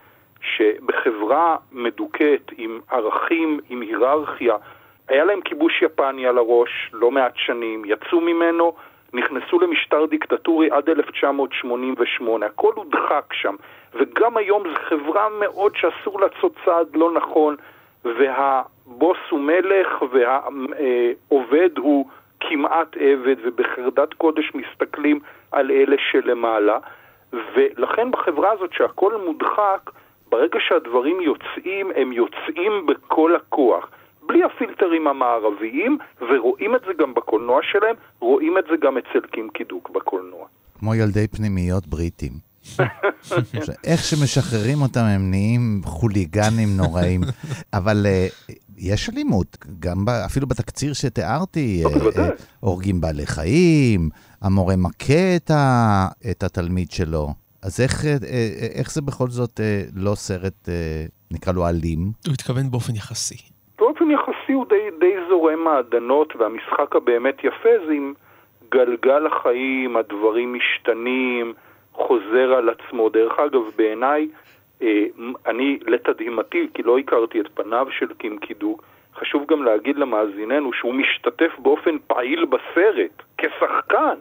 שבחברה 0.41 1.55
מדוכאת, 1.71 2.51
עם 2.57 2.79
ערכים, 2.91 3.59
עם 3.69 3.81
היררכיה, 3.81 4.55
היה 5.07 5.25
להם 5.25 5.41
כיבוש 5.41 5.81
יפני 5.81 6.27
על 6.27 6.37
הראש 6.37 6.91
לא 6.93 7.11
מעט 7.11 7.33
שנים, 7.35 7.85
יצאו 7.85 8.21
ממנו, 8.21 8.73
נכנסו 9.13 9.59
למשטר 9.59 10.05
דיקטטורי 10.05 10.69
עד 10.71 10.89
1988, 10.89 12.45
הכל 12.45 12.71
הודחק 12.75 13.33
שם, 13.33 13.55
וגם 13.93 14.37
היום 14.37 14.63
זו 14.69 14.75
חברה 14.89 15.27
מאוד 15.39 15.75
שאסור 15.75 16.21
לעשות 16.21 16.53
צעד 16.65 16.95
לא 16.95 17.11
נכון, 17.11 17.55
והבוס 18.05 19.17
הוא 19.29 19.39
מלך 19.39 20.03
והעובד 20.11 21.77
הוא 21.77 22.05
כמעט 22.39 22.97
עבד, 22.99 23.35
ובחרדת 23.43 24.13
קודש 24.13 24.51
מסתכלים 24.55 25.19
על 25.51 25.71
אלה 25.71 25.95
שלמעלה, 26.11 26.77
ולכן 27.33 28.11
בחברה 28.11 28.51
הזאת 28.51 28.73
שהכל 28.73 29.13
מודחק, 29.25 29.91
ברגע 30.29 30.59
שהדברים 30.59 31.21
יוצאים, 31.21 31.91
הם 31.95 32.11
יוצאים 32.11 32.85
בכל 32.85 33.35
הכוח. 33.35 33.89
בלי 34.27 34.43
הפילטרים 34.43 35.07
המערביים, 35.07 35.97
ורואים 36.21 36.75
את 36.75 36.81
זה 36.87 36.93
גם 36.99 37.13
בקולנוע 37.13 37.59
שלהם, 37.71 37.95
רואים 38.19 38.57
את 38.57 38.63
זה 38.69 38.75
גם 38.81 38.97
אצל 38.97 39.27
קים 39.27 39.49
קידוק 39.53 39.89
בקולנוע. 39.89 40.47
כמו 40.79 40.95
ילדי 40.95 41.27
פנימיות 41.27 41.87
בריטים. 41.87 42.31
איך 43.83 44.03
שמשחררים 44.03 44.81
אותם 44.81 45.03
הם 45.03 45.29
נהיים 45.29 45.81
חוליגנים 45.85 46.77
נוראים. 46.77 47.21
אבל 47.73 48.05
אה, 48.05 48.27
יש 48.77 49.09
אלימות, 49.09 49.57
גם 49.79 50.05
ב, 50.05 50.09
אפילו 50.09 50.47
בתקציר 50.47 50.93
שתיארתי, 50.93 51.83
בוודאי. 51.83 52.29
אה, 52.29 52.35
הורגים 52.59 53.01
בעלי 53.01 53.25
חיים, 53.25 54.09
המורה 54.41 54.75
מכה 54.75 55.35
את, 55.35 55.51
ה, 55.51 56.07
את 56.31 56.43
התלמיד 56.43 56.91
שלו. 56.91 57.33
אז 57.61 57.81
איך, 57.81 58.05
איך 58.75 58.91
זה 58.91 59.01
בכל 59.01 59.29
זאת 59.29 59.59
לא 59.95 60.15
סרט, 60.15 60.69
נקרא 61.31 61.53
לו 61.53 61.67
אלים? 61.67 62.11
הוא 62.25 62.33
התכוון 62.33 62.71
באופן 62.71 62.95
יחסי. 62.95 63.56
באופן 64.07 64.31
יחסי 64.31 64.53
הוא 64.53 64.65
די, 64.69 64.89
די 64.99 65.15
זורם 65.29 65.63
מעדנות, 65.63 66.35
והמשחק 66.35 66.95
הבאמת 66.95 67.43
יפה 67.43 67.69
זה 67.85 67.93
עם 67.93 68.13
גלגל 68.69 69.25
החיים, 69.25 69.97
הדברים 69.97 70.53
משתנים, 70.53 71.53
חוזר 71.93 72.53
על 72.53 72.69
עצמו. 72.69 73.09
דרך 73.09 73.39
אגב, 73.39 73.61
בעיניי, 73.75 74.27
אה, 74.81 75.05
אני 75.45 75.79
לתדהמתי, 75.87 76.67
כי 76.73 76.83
לא 76.83 76.97
הכרתי 76.97 77.41
את 77.41 77.47
פניו 77.53 77.87
של 77.91 78.13
קים 78.13 78.37
קידוק, 78.37 78.83
חשוב 79.15 79.45
גם 79.47 79.63
להגיד 79.63 79.97
למאזיננו 79.97 80.73
שהוא 80.73 80.93
משתתף 80.93 81.51
באופן 81.59 81.97
פעיל 82.07 82.45
בסרט, 82.45 83.23
כשחקן. 83.37 84.15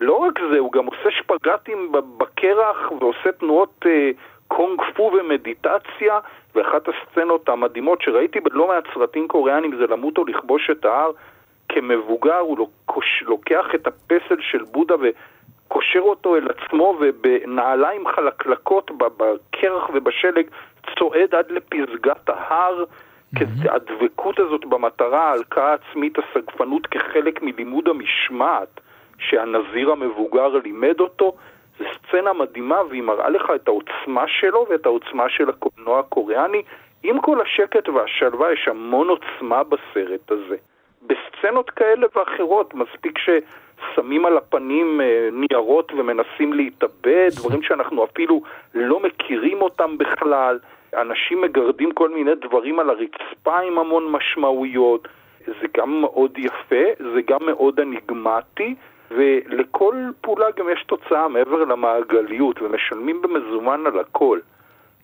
לא 0.00 0.14
רק 0.16 0.40
זה, 0.50 0.58
הוא 0.58 0.72
גם 0.72 0.86
עושה 0.86 1.10
שפגטים 1.10 1.92
בקרח 2.18 2.92
ועושה 3.00 3.32
תנועות 3.32 3.86
אה, 3.86 4.10
קונג 4.56 4.80
פו 4.96 5.12
ומדיטציה, 5.18 6.18
ואחת 6.54 6.88
הסצנות 6.88 7.48
המדהימות 7.48 8.02
שראיתי 8.02 8.40
בלא 8.40 8.68
מעט 8.68 8.84
סרטים 8.94 9.28
קוריאנים 9.28 9.76
זה 9.76 9.86
למות 9.86 10.18
או 10.18 10.24
לכבוש 10.24 10.70
את 10.70 10.84
ההר. 10.84 11.10
כמבוגר 11.68 12.38
הוא 12.38 12.68
לוקח 13.22 13.66
את 13.74 13.86
הפסל 13.86 14.40
של 14.40 14.62
בודה 14.62 14.94
וקושר 14.94 16.00
אותו 16.00 16.36
אל 16.36 16.48
עצמו 16.48 16.98
ובנעליים 17.00 18.08
חלקלקות 18.08 18.90
בקרח 18.96 19.90
ובשלג 19.94 20.46
צועד 20.98 21.34
עד 21.34 21.50
לפסגת 21.50 22.28
ההר. 22.28 22.84
כי 23.38 23.44
הדבקות 23.68 24.38
הזאת 24.38 24.64
במטרה, 24.64 25.28
ההלקאה 25.28 25.70
העצמית, 25.70 26.18
הסגפנות 26.18 26.86
כחלק 26.86 27.42
מלימוד 27.42 27.88
המשמעת 27.88 28.80
שהנזיר 29.18 29.92
המבוגר 29.92 30.48
לימד 30.64 31.00
אותו, 31.00 31.32
זו 31.78 31.84
סצנה 31.98 32.32
מדהימה 32.32 32.78
והיא 32.90 33.02
מראה 33.02 33.28
לך 33.28 33.52
את 33.54 33.68
העוצמה 33.68 34.24
שלו 34.28 34.66
ואת 34.70 34.86
העוצמה 34.86 35.28
של 35.28 35.48
הקולנוע 35.48 35.98
הקוריאני. 35.98 36.62
עם 37.02 37.20
כל 37.20 37.40
השקט 37.40 37.88
והשלווה 37.88 38.52
יש 38.52 38.68
המון 38.68 39.08
עוצמה 39.08 39.62
בסרט 39.64 40.30
הזה. 40.30 40.56
בסצנות 41.02 41.70
כאלה 41.70 42.06
ואחרות, 42.16 42.74
מספיק 42.74 43.18
ששמים 43.18 44.26
על 44.26 44.36
הפנים 44.36 45.00
אה, 45.00 45.28
ניירות 45.32 45.92
ומנסים 45.92 46.52
להתאבד, 46.52 47.28
דברים 47.36 47.62
שאנחנו 47.62 48.04
אפילו 48.04 48.42
לא 48.74 49.00
מכירים 49.00 49.62
אותם 49.62 49.98
בכלל. 49.98 50.58
אנשים 50.96 51.40
מגרדים 51.40 51.92
כל 51.92 52.08
מיני 52.08 52.34
דברים 52.34 52.80
על 52.80 52.90
הרצפה 52.90 53.58
עם 53.58 53.78
המון 53.78 54.12
משמעויות. 54.12 55.08
זה 55.46 55.66
גם 55.76 56.00
מאוד 56.00 56.38
יפה, 56.38 56.84
זה 56.98 57.20
גם 57.26 57.46
מאוד 57.46 57.80
אניגמטי, 57.80 58.74
ולכל 59.16 60.10
פעולה 60.20 60.46
גם 60.58 60.66
יש 60.72 60.84
תוצאה 60.88 61.28
מעבר 61.28 61.64
למעגליות, 61.64 62.62
ומשלמים 62.62 63.22
במזומן 63.22 63.80
על 63.86 64.00
הכל. 64.00 64.38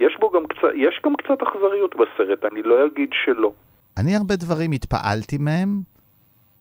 יש 0.00 0.16
בו 0.20 0.30
גם 0.30 0.46
קצת, 0.46 0.68
יש 0.74 1.00
גם 1.04 1.16
קצת 1.16 1.42
אכזריות 1.42 1.94
בסרט, 1.94 2.52
אני 2.52 2.62
לא 2.62 2.86
אגיד 2.86 3.10
שלא. 3.24 3.52
אני 3.96 4.16
הרבה 4.16 4.36
דברים 4.36 4.72
התפעלתי 4.72 5.38
מהם, 5.38 5.80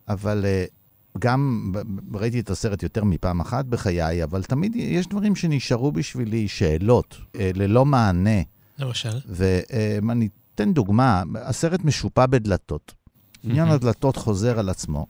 אבל 0.10 0.42
uh, 0.44 1.20
גם 1.20 1.72
ראיתי 2.14 2.40
את 2.40 2.50
הסרט 2.50 2.84
יותר 2.84 3.04
מפעם 3.04 3.40
אחת 3.40 3.66
בחיי, 3.66 4.24
אבל 4.24 4.44
תמיד 4.44 4.76
יש 4.76 5.08
דברים 5.08 5.36
שנשארו 5.36 5.92
בשבילי 5.92 6.48
שאלות, 6.48 7.14
uh, 7.14 7.40
ללא 7.56 7.86
מענה. 7.86 8.42
למשל? 8.80 9.10
ואני 9.30 10.28
אתן 10.56 10.74
דוגמה, 10.74 11.24
הסרט 11.36 11.84
משופע 11.84 12.26
בדלתות. 12.26 12.94
עניין 13.44 13.68
הדלתות 13.68 14.16
חוזר 14.16 14.60
על 14.60 14.70
עצמו, 14.70 15.06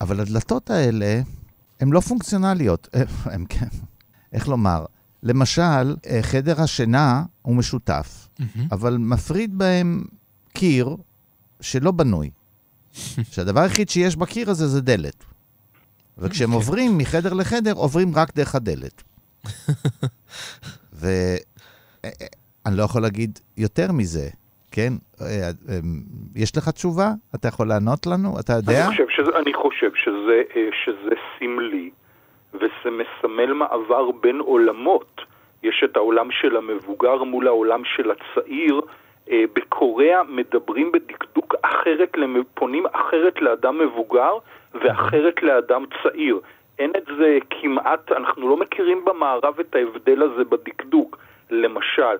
אבל 0.00 0.20
הדלתות 0.20 0.70
האלה 0.70 1.20
הן 1.80 1.90
לא 1.90 2.00
פונקציונליות. 2.00 2.88
הם 3.24 3.44
כן, 3.48 3.68
איך 4.32 4.48
לומר? 4.48 4.84
למשל, 5.22 5.96
אה, 6.06 6.18
חדר 6.22 6.62
השינה 6.62 7.24
הוא 7.42 7.56
משותף, 7.56 8.28
אבל 8.72 8.96
מפריד 8.96 9.58
בהם 9.58 10.04
קיר 10.52 10.96
שלא 11.60 11.90
בנוי. 11.90 12.30
שהדבר 13.32 13.60
היחיד 13.60 13.88
שיש 13.88 14.16
בקיר 14.16 14.50
הזה 14.50 14.68
זה 14.68 14.80
דלת. 14.80 15.24
וכשהם 16.18 16.52
עוברים 16.52 16.98
מחדר 16.98 17.32
לחדר, 17.32 17.72
עוברים 17.72 18.14
רק 18.14 18.36
דרך 18.36 18.54
הדלת. 18.54 19.02
ואני 20.92 21.40
לא 22.76 22.82
יכול 22.82 23.02
להגיד 23.02 23.38
יותר 23.56 23.92
מזה, 23.92 24.28
כן? 24.72 24.92
אה, 25.20 25.26
אה, 25.68 25.78
יש 26.36 26.56
לך 26.56 26.68
תשובה? 26.68 27.08
אתה 27.34 27.48
יכול 27.48 27.68
לענות 27.68 28.06
לנו? 28.06 28.28
אתה 28.40 28.52
יודע? 28.52 28.84
אני 28.86 28.90
חושב 28.90 29.08
שזה, 29.08 29.38
אני 29.38 29.54
חושב 29.54 29.90
שזה, 29.94 30.42
אה, 30.56 30.68
שזה 30.84 31.14
סמלי, 31.38 31.90
וזה 32.54 32.90
מסמל 32.90 33.52
מעבר 33.52 34.10
בין 34.10 34.40
עולמות. 34.40 35.20
יש 35.62 35.82
את 35.84 35.96
העולם 35.96 36.30
של 36.30 36.56
המבוגר 36.56 37.24
מול 37.24 37.46
העולם 37.46 37.82
של 37.84 38.10
הצעיר. 38.10 38.80
אה, 39.30 39.44
בקוריאה 39.52 40.22
מדברים 40.22 40.92
בדקדוק 40.92 41.54
אחרת, 41.62 42.16
פונים 42.54 42.86
אחרת 42.92 43.42
לאדם 43.42 43.78
מבוגר 43.78 44.32
ואחרת 44.74 45.42
לאדם 45.42 45.84
צעיר. 46.02 46.40
אין 46.78 46.90
את 46.96 47.04
זה 47.18 47.38
כמעט, 47.50 48.12
אנחנו 48.12 48.48
לא 48.48 48.56
מכירים 48.56 49.04
במערב 49.04 49.60
את 49.60 49.74
ההבדל 49.74 50.22
הזה 50.22 50.44
בדקדוק. 50.44 51.18
למשל, 51.50 52.16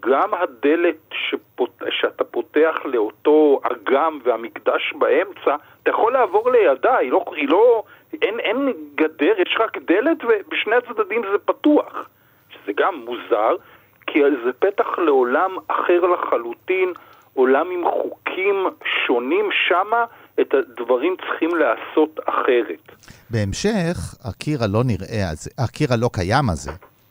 גם 0.00 0.34
הדלת 0.34 0.96
שפות, 1.12 1.82
שאתה 1.90 2.24
פותח 2.24 2.74
לאותו 2.84 3.60
אגם 3.62 4.18
והמקדש 4.24 4.92
באמצע, 4.98 5.56
אתה 5.82 5.90
יכול 5.90 6.12
לעבור 6.12 6.50
לידה, 6.50 6.96
היא 6.96 7.12
לא, 7.12 7.24
היא 7.36 7.48
לא 7.48 7.82
אין, 8.22 8.40
אין 8.40 8.72
גדר, 8.94 9.34
יש 9.38 9.56
רק 9.60 9.78
דלת 9.78 10.18
ובשני 10.24 10.74
הצדדים 10.76 11.22
זה 11.32 11.38
פתוח. 11.44 12.08
שזה 12.50 12.72
גם 12.76 12.94
מוזר, 13.04 13.56
כי 14.06 14.18
זה 14.44 14.52
פתח 14.52 14.98
לעולם 14.98 15.50
אחר 15.68 16.00
לחלוטין, 16.00 16.92
עולם 17.34 17.70
עם 17.70 17.84
חוקים 17.84 18.66
שונים 19.06 19.48
שמה. 19.68 20.04
את 20.40 20.54
הדברים 20.54 21.16
צריכים 21.16 21.50
לעשות 21.54 22.20
אחרת. 22.24 22.92
בהמשך, 23.30 23.96
הקיר 24.24 24.62
הלא 24.64 24.84
נראה 24.84 25.30
הזה, 25.30 25.50
הקיר 25.58 25.88
הלא 25.92 26.10
קיים 26.12 26.50
הזה, 26.50 26.70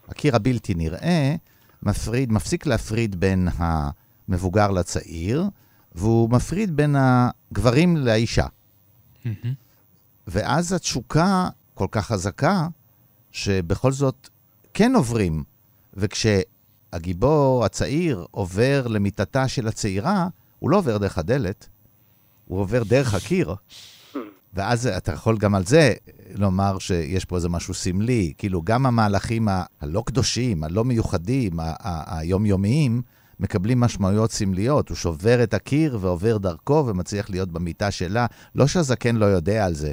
הקיר 0.09 0.35
הבלתי 0.35 0.73
נראה, 0.77 1.35
מפריד, 1.83 2.31
מפסיק 2.31 2.65
להפריד 2.65 3.19
בין 3.19 3.47
המבוגר 3.57 4.71
לצעיר, 4.71 5.49
והוא 5.95 6.29
מפריד 6.29 6.75
בין 6.75 6.95
הגברים 6.99 7.97
לאישה. 7.97 8.45
ואז 10.27 10.73
התשוקה 10.73 11.49
כל 11.73 11.87
כך 11.91 12.05
חזקה, 12.05 12.67
שבכל 13.31 13.91
זאת 13.91 14.29
כן 14.73 14.95
עוברים. 14.95 15.43
וכשהגיבור 15.93 17.65
הצעיר 17.65 18.25
עובר 18.31 18.87
למיטתה 18.87 19.47
של 19.47 19.67
הצעירה, 19.67 20.27
הוא 20.59 20.69
לא 20.69 20.77
עובר 20.77 20.97
דרך 20.97 21.17
הדלת, 21.17 21.67
הוא 22.45 22.59
עובר 22.59 22.83
דרך 22.83 23.13
הקיר. 23.13 23.55
ואז 24.53 24.87
אתה 24.87 25.11
יכול 25.11 25.37
גם 25.37 25.55
על 25.55 25.65
זה 25.65 25.93
לומר 26.35 26.79
שיש 26.79 27.25
פה 27.25 27.35
איזה 27.35 27.49
משהו 27.49 27.73
סמלי. 27.73 28.33
כאילו, 28.37 28.61
גם 28.61 28.85
המהלכים 28.85 29.47
הלא 29.81 30.03
קדושים, 30.05 30.63
הלא 30.63 30.85
מיוחדים, 30.85 31.53
היומיומיים, 31.83 33.01
מקבלים 33.39 33.79
משמעויות 33.79 34.31
סמליות. 34.31 34.89
הוא 34.89 34.95
שובר 34.95 35.43
את 35.43 35.53
הקיר 35.53 35.97
ועובר 36.01 36.37
דרכו 36.37 36.83
ומצליח 36.87 37.29
להיות 37.29 37.51
במיטה 37.51 37.91
שלה. 37.91 38.25
לא 38.55 38.67
שהזקן 38.67 39.15
לא 39.15 39.25
יודע 39.25 39.65
על 39.65 39.73
זה, 39.73 39.91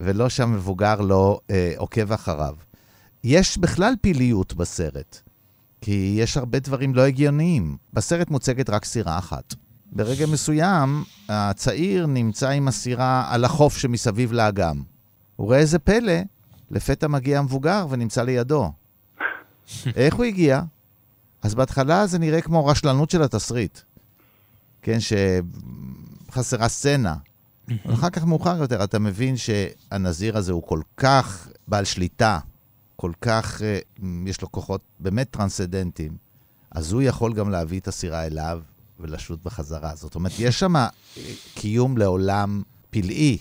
ולא 0.00 0.28
שהמבוגר 0.28 1.00
לא 1.00 1.40
אה, 1.50 1.72
עוקב 1.76 2.12
אחריו. 2.12 2.54
יש 3.24 3.58
בכלל 3.58 3.94
פיליות 4.00 4.54
בסרט, 4.54 5.20
כי 5.80 6.16
יש 6.18 6.36
הרבה 6.36 6.58
דברים 6.58 6.94
לא 6.94 7.02
הגיוניים. 7.02 7.76
בסרט 7.92 8.30
מוצגת 8.30 8.70
רק 8.70 8.84
סירה 8.84 9.18
אחת. 9.18 9.54
ברגע 9.92 10.26
מסוים, 10.26 11.04
הצעיר 11.28 12.06
נמצא 12.06 12.48
עם 12.48 12.68
הסירה 12.68 13.26
על 13.28 13.44
החוף 13.44 13.76
שמסביב 13.76 14.32
לאגם. 14.32 14.82
הוא 15.38 15.46
רואה 15.46 15.58
איזה 15.58 15.78
פלא, 15.78 16.12
לפתע 16.70 17.08
מגיע 17.08 17.38
המבוגר 17.38 17.86
ונמצא 17.90 18.22
לידו. 18.22 18.72
איך 19.96 20.14
הוא 20.14 20.24
הגיע? 20.24 20.62
אז 21.42 21.54
בהתחלה 21.54 22.06
זה 22.06 22.18
נראה 22.18 22.40
כמו 22.40 22.66
רשלנות 22.66 23.10
של 23.10 23.22
התסריט. 23.22 23.78
כן, 24.82 24.98
שחסרה 26.28 26.68
סצנה. 26.68 27.16
אחר 27.92 28.10
כך 28.10 28.24
מאוחר 28.24 28.56
יותר 28.56 28.84
אתה 28.84 28.98
מבין 28.98 29.36
שהנזיר 29.36 30.36
הזה 30.36 30.52
הוא 30.52 30.62
כל 30.62 30.80
כך 30.96 31.48
בעל 31.68 31.84
שליטה, 31.84 32.38
כל 32.96 33.12
כך, 33.20 33.62
יש 34.26 34.42
לו 34.42 34.52
כוחות 34.52 34.80
באמת 35.00 35.30
טרנסדנטיים, 35.30 36.16
אז 36.70 36.92
הוא 36.92 37.02
יכול 37.02 37.34
גם 37.34 37.50
להביא 37.50 37.80
את 37.80 37.88
הסירה 37.88 38.26
אליו 38.26 38.60
ולשוט 39.00 39.44
בחזרה. 39.44 39.94
זאת 39.94 40.14
אומרת, 40.14 40.32
יש 40.38 40.58
שם 40.60 40.74
קיום 41.54 41.98
לעולם 41.98 42.62
פלאי. 42.90 43.38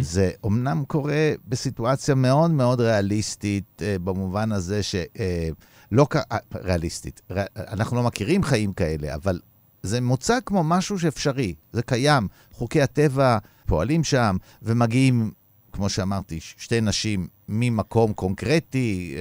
זה 0.00 0.30
אומנם 0.44 0.84
קורה 0.86 1.32
בסיטואציה 1.48 2.14
מאוד 2.14 2.50
מאוד 2.50 2.80
ריאליסטית, 2.80 3.82
במובן 4.04 4.52
הזה 4.52 4.80
שלא 4.82 6.06
ריאליסטית. 6.54 7.22
אנחנו 7.56 7.96
לא 7.96 8.02
מכירים 8.02 8.42
חיים 8.42 8.72
כאלה, 8.72 9.14
אבל 9.14 9.40
זה 9.82 10.00
מוצג 10.00 10.40
כמו 10.46 10.64
משהו 10.64 10.98
שאפשרי, 10.98 11.54
זה 11.72 11.82
קיים. 11.82 12.28
חוקי 12.52 12.82
הטבע 12.82 13.38
פועלים 13.66 14.04
שם, 14.04 14.36
ומגיעים, 14.62 15.30
כמו 15.78 15.88
שאמרתי, 15.88 16.40
שתי 16.40 16.80
נשים 16.80 17.28
ממקום 17.48 18.12
קונקרטי, 18.12 19.16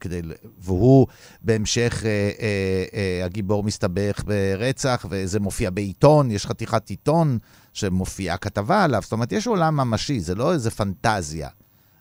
כדי, 0.00 0.20
והוא 0.58 1.06
בהמשך, 1.42 2.02
אה, 2.04 2.30
אה, 2.40 2.84
אה, 2.94 3.24
הגיבור 3.24 3.64
מסתבך 3.64 4.24
ברצח, 4.24 5.06
וזה 5.10 5.40
מופיע 5.40 5.70
בעיתון, 5.70 6.30
יש 6.30 6.46
חתיכת 6.46 6.90
עיתון 6.90 7.38
שמופיעה 7.72 8.36
כתבה 8.36 8.84
עליו. 8.84 9.02
זאת 9.02 9.12
אומרת, 9.12 9.32
יש 9.32 9.46
עולם 9.46 9.76
ממשי, 9.76 10.20
זה 10.20 10.34
לא 10.34 10.52
איזה 10.52 10.70
פנטזיה. 10.70 11.48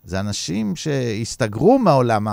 זה 0.03 0.19
אנשים 0.19 0.75
שהסתגרו 0.75 1.79
מהעולם 1.79 2.27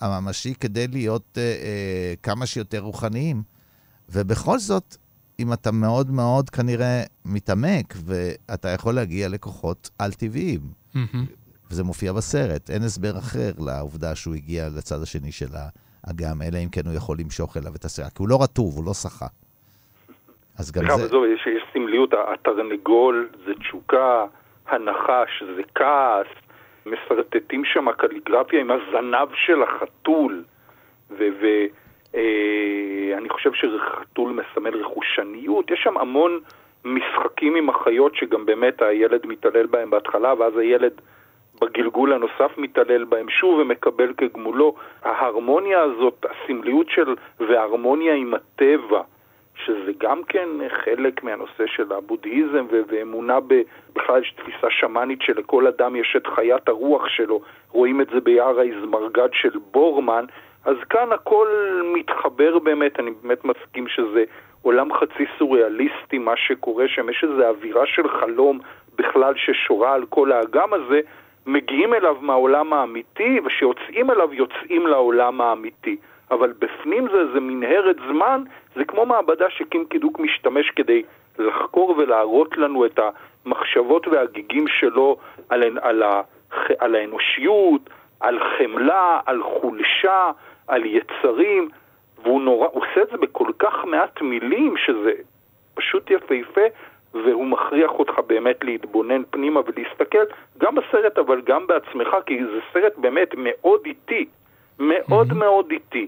הממשי 0.00 0.54
כדי 0.54 0.88
להיות 0.88 1.38
אה, 1.38 1.42
אה, 1.42 2.14
כמה 2.22 2.46
שיותר 2.46 2.78
רוחניים. 2.78 3.42
ובכל 4.08 4.58
זאת, 4.58 4.96
אם 5.42 5.52
אתה 5.52 5.70
מאוד 5.72 6.10
מאוד 6.10 6.50
כנראה 6.50 7.02
מתעמק, 7.24 7.94
ואתה 8.06 8.68
יכול 8.68 8.94
להגיע 8.94 9.28
לכוחות 9.28 9.90
על-טבעיים. 9.98 10.60
וזה 11.70 11.84
מופיע 11.84 12.12
בסרט, 12.12 12.70
אין 12.70 12.82
הסבר 12.82 13.18
אחר 13.18 13.50
לעובדה 13.66 14.14
שהוא 14.14 14.34
הגיע 14.34 14.68
לצד 14.76 15.02
השני 15.02 15.32
של 15.32 15.46
האגם, 15.54 16.42
אלא 16.42 16.58
אם 16.64 16.68
כן 16.72 16.80
הוא 16.86 16.94
יכול 16.94 17.16
למשוך 17.20 17.56
אליו 17.56 17.72
את 17.74 17.84
הסירה, 17.84 18.10
כי 18.10 18.16
הוא 18.18 18.28
לא 18.28 18.42
רטוב, 18.42 18.76
הוא 18.76 18.84
לא 18.84 18.94
שחה. 18.94 19.26
אז 20.58 20.72
גם 20.72 20.82
זה... 20.96 21.08
זו, 21.08 21.26
יש, 21.26 21.46
יש 21.46 21.62
סמליות, 21.72 22.14
התרנגול 22.32 23.28
זה 23.46 23.52
תשוקה, 23.54 24.24
הנחש 24.66 25.42
זה 25.56 25.62
כעס, 25.74 26.26
מסרטטים 26.86 27.64
שם 27.64 27.86
קליגרפיה 27.98 28.60
עם 28.60 28.70
הזנב 28.70 29.28
של 29.34 29.62
החתול, 29.62 30.44
ו... 31.10 31.14
ו- 31.18 31.81
אני 33.18 33.28
חושב 33.28 33.52
שחתול 33.52 34.32
מסמל 34.32 34.76
רכושניות, 34.76 35.70
יש 35.70 35.80
שם 35.82 35.98
המון 35.98 36.40
משחקים 36.84 37.56
עם 37.56 37.68
החיות 37.68 38.14
שגם 38.14 38.46
באמת 38.46 38.82
הילד 38.82 39.26
מתעלל 39.26 39.66
בהם 39.66 39.90
בהתחלה, 39.90 40.34
ואז 40.38 40.56
הילד 40.56 40.92
בגלגול 41.60 42.12
הנוסף 42.12 42.58
מתעלל 42.58 43.04
בהם 43.04 43.28
שוב 43.28 43.58
ומקבל 43.58 44.12
כגמולו. 44.16 44.74
ההרמוניה 45.02 45.80
הזאת, 45.80 46.26
הסמליות 46.30 46.86
של, 46.88 47.14
וההרמוניה 47.40 48.14
עם 48.14 48.34
הטבע, 48.34 49.02
שזה 49.54 49.92
גם 49.98 50.22
כן 50.24 50.48
חלק 50.84 51.22
מהנושא 51.22 51.66
של 51.66 51.92
הבודהיזם 51.92 52.66
ואמונה. 52.88 53.38
בכלל 53.94 54.20
יש 54.20 54.34
תפיסה 54.36 54.66
שמאנית 54.70 55.22
שלכל 55.22 55.66
אדם 55.66 55.96
יש 55.96 56.16
את 56.16 56.26
חיית 56.26 56.68
הרוח 56.68 57.08
שלו, 57.08 57.40
רואים 57.70 58.00
את 58.00 58.06
זה 58.14 58.20
ביער 58.20 58.60
האזמרגד 58.60 59.28
של 59.32 59.58
בורמן, 59.70 60.24
אז 60.64 60.76
כאן 60.90 61.12
הכל 61.12 61.48
מתחבר 61.94 62.58
באמת, 62.58 63.00
אני 63.00 63.10
באמת 63.22 63.44
מסכים 63.44 63.88
שזה 63.88 64.24
עולם 64.62 64.92
חצי 64.92 65.24
סוריאליסטי, 65.38 66.18
מה 66.18 66.36
שקורה 66.36 66.88
שם, 66.88 67.10
יש 67.10 67.24
איזו 67.24 67.48
אווירה 67.48 67.86
של 67.86 68.08
חלום 68.08 68.58
בכלל 68.98 69.34
ששורה 69.36 69.94
על 69.94 70.04
כל 70.08 70.32
האגם 70.32 70.74
הזה, 70.74 71.00
מגיעים 71.46 71.94
אליו 71.94 72.16
מהעולם 72.20 72.72
האמיתי, 72.72 73.40
וכשיוצאים 73.44 74.10
אליו 74.10 74.34
יוצאים 74.34 74.86
לעולם 74.86 75.40
האמיתי. 75.40 75.96
אבל 76.30 76.52
בפנים 76.58 77.08
זה 77.12 77.20
איזה 77.20 77.40
מנהרת 77.40 77.96
זמן, 78.08 78.42
זה 78.76 78.84
כמו 78.84 79.06
מעבדה 79.06 79.50
שקים 79.50 79.84
קידוק 79.84 80.20
משתמש 80.20 80.70
כדי 80.70 81.02
לחקור 81.38 81.94
ולהראות 81.98 82.56
לנו 82.58 82.86
את 82.86 83.00
המחשבות 83.46 84.08
והגיגים 84.08 84.68
שלו 84.68 85.16
על, 85.48 85.62
על, 85.80 86.02
ה, 86.02 86.22
על 86.78 86.94
האנושיות, 86.94 87.90
על 88.20 88.38
חמלה, 88.58 89.20
על 89.26 89.42
חולשה, 89.42 90.30
על 90.66 90.82
יצרים, 90.84 91.68
והוא 92.22 92.40
נורא, 92.40 92.68
עושה 92.72 93.02
את 93.02 93.08
זה 93.10 93.16
בכל 93.16 93.52
כך 93.58 93.74
מעט 93.84 94.22
מילים, 94.22 94.74
שזה 94.86 95.12
פשוט 95.74 96.10
יפהפה, 96.10 96.66
והוא 97.14 97.46
מכריח 97.46 97.90
אותך 97.90 98.12
באמת 98.26 98.64
להתבונן 98.64 99.22
פנימה 99.30 99.60
ולהסתכל, 99.60 100.24
גם 100.58 100.74
בסרט 100.74 101.18
אבל 101.18 101.40
גם 101.40 101.66
בעצמך, 101.66 102.08
כי 102.26 102.44
זה 102.44 102.60
סרט 102.72 102.92
באמת 102.96 103.28
מאוד 103.36 103.80
איטי, 103.86 104.26
מאוד 104.78 105.30
mm-hmm. 105.30 105.34
מאוד 105.34 105.70
איטי. 105.70 106.06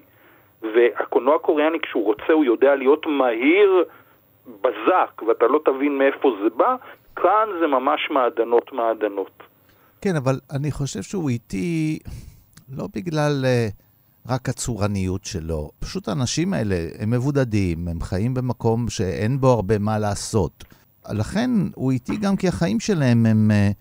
והקולנוע 0.62 1.36
הקוריאני 1.36 1.78
כשהוא 1.82 2.04
רוצה 2.04 2.32
הוא 2.32 2.44
יודע 2.44 2.74
להיות 2.74 3.06
מהיר 3.06 3.84
בזק, 4.46 5.22
ואתה 5.28 5.46
לא 5.46 5.60
תבין 5.64 5.98
מאיפה 5.98 6.36
זה 6.42 6.50
בא, 6.56 6.76
כאן 7.16 7.48
זה 7.60 7.66
ממש 7.66 8.10
מעדנות 8.10 8.72
מעדנות. 8.72 9.42
כן, 10.00 10.16
אבל 10.16 10.34
אני 10.56 10.70
חושב 10.72 11.02
שהוא 11.02 11.30
איטי 11.30 11.98
לא 12.76 12.84
בגלל 12.94 13.44
uh, 13.44 13.83
רק 14.28 14.48
הצורניות 14.48 15.24
שלו. 15.24 15.70
פשוט 15.78 16.08
האנשים 16.08 16.54
האלה, 16.54 16.88
הם 16.98 17.10
מבודדים, 17.10 17.88
הם 17.88 18.00
חיים 18.00 18.34
במקום 18.34 18.90
שאין 18.90 19.40
בו 19.40 19.48
הרבה 19.50 19.78
מה 19.78 19.98
לעשות. 19.98 20.64
לכן 21.08 21.50
הוא 21.74 21.92
איטי 21.92 22.16
גם 22.16 22.37
כי 22.37 22.48
החיים 22.48 22.80
שלהם, 22.80 23.26
הם, 23.26 23.50
uh, 23.50 23.74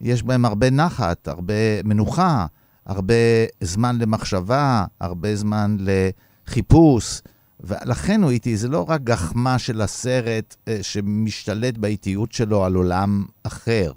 יש 0.00 0.22
בהם 0.22 0.44
הרבה 0.44 0.70
נחת, 0.70 1.28
הרבה 1.28 1.82
מנוחה, 1.84 2.46
הרבה 2.86 3.14
זמן 3.60 3.98
למחשבה, 3.98 4.84
הרבה 5.00 5.36
זמן 5.36 5.76
לחיפוש. 5.80 7.20
ולכן 7.60 8.22
הוא 8.22 8.30
איטי, 8.30 8.56
זה 8.56 8.68
לא 8.68 8.84
רק 8.88 9.00
גחמה 9.00 9.58
של 9.58 9.80
הסרט 9.80 10.56
uh, 10.64 10.70
שמשתלט 10.82 11.78
באיטיות 11.78 12.32
שלו 12.32 12.64
על 12.64 12.74
עולם 12.74 13.24
אחר. 13.42 13.92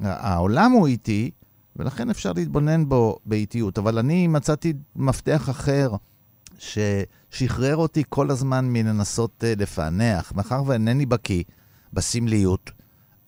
העולם 0.00 0.72
הוא 0.72 0.86
איטי, 0.86 1.30
ולכן 1.76 2.10
אפשר 2.10 2.32
להתבונן 2.32 2.88
בו 2.88 3.18
באיטיות. 3.26 3.78
אבל 3.78 3.98
אני 3.98 4.26
מצאתי 4.26 4.72
מפתח 4.96 5.50
אחר 5.50 5.90
ששחרר 6.58 7.76
אותי 7.76 8.02
כל 8.08 8.30
הזמן 8.30 8.64
מלנסות 8.64 9.44
uh, 9.44 9.60
לפענח. 9.60 10.32
מאחר 10.36 10.62
ואינני 10.66 11.06
בקיא 11.06 11.42
בסמליות, 11.92 12.70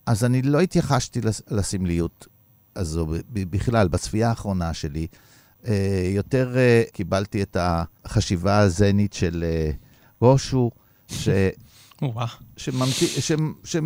אז 0.07 0.25
אני 0.25 0.43
לא 0.43 0.61
התייחשתי 0.61 1.21
לסמליות 1.51 2.27
הזו 2.77 3.07
בכלל, 3.33 3.89
בצפייה 3.89 4.29
האחרונה 4.29 4.75
שלי. 4.75 5.07
Uh, 5.63 5.69
יותר 6.15 6.55
uh, 6.55 6.93
קיבלתי 6.93 7.43
את 7.43 7.57
החשיבה 8.05 8.59
הזנית 8.59 9.13
של 9.13 9.45
גושו, 10.21 10.71
ש... 11.09 11.29
שממציא, 12.57 13.09
ש... 13.09 13.33
ש... 13.65 13.77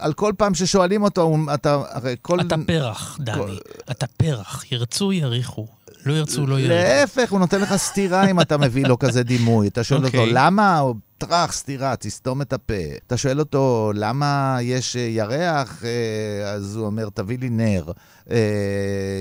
על 0.00 0.12
כל 0.12 0.32
פעם 0.36 0.54
ששואלים 0.54 1.02
אותו, 1.02 1.36
אתה 1.54 1.82
הרי 1.90 2.16
כל... 2.22 2.40
אתה 2.40 2.54
פרח, 2.66 3.18
דני. 3.20 3.36
כל... 3.36 3.56
אתה 3.90 4.06
פרח. 4.06 4.64
ירצו, 4.72 5.12
יריחו. 5.12 5.66
לא 6.06 6.14
ירצו, 6.14 6.46
לא 6.46 6.60
יריחו. 6.60 6.74
להפך, 6.74 7.32
הוא 7.32 7.40
נותן 7.40 7.60
לך 7.60 7.76
סטירה 7.76 8.30
אם 8.30 8.40
אתה 8.40 8.58
מביא 8.58 8.86
לו 8.86 8.98
כזה 8.98 9.22
דימוי. 9.22 9.68
אתה 9.68 9.84
שואל 9.84 10.00
okay. 10.00 10.06
אותו, 10.06 10.18
אוקיי. 10.18 10.32
למה? 10.34 10.82
טראח, 11.18 11.52
סטירה, 11.52 11.96
תסתום 11.96 12.42
את 12.42 12.52
הפה. 12.52 12.74
אתה 13.06 13.16
שואל 13.16 13.40
אותו, 13.40 13.92
למה 13.94 14.58
יש 14.62 14.96
אה, 14.96 15.00
ירח? 15.00 15.84
אה, 15.84 16.50
אז 16.50 16.76
הוא 16.76 16.86
אומר, 16.86 17.08
תביא 17.14 17.38
לי 17.38 17.50
נר. 17.50 17.92
אה, 18.30 18.36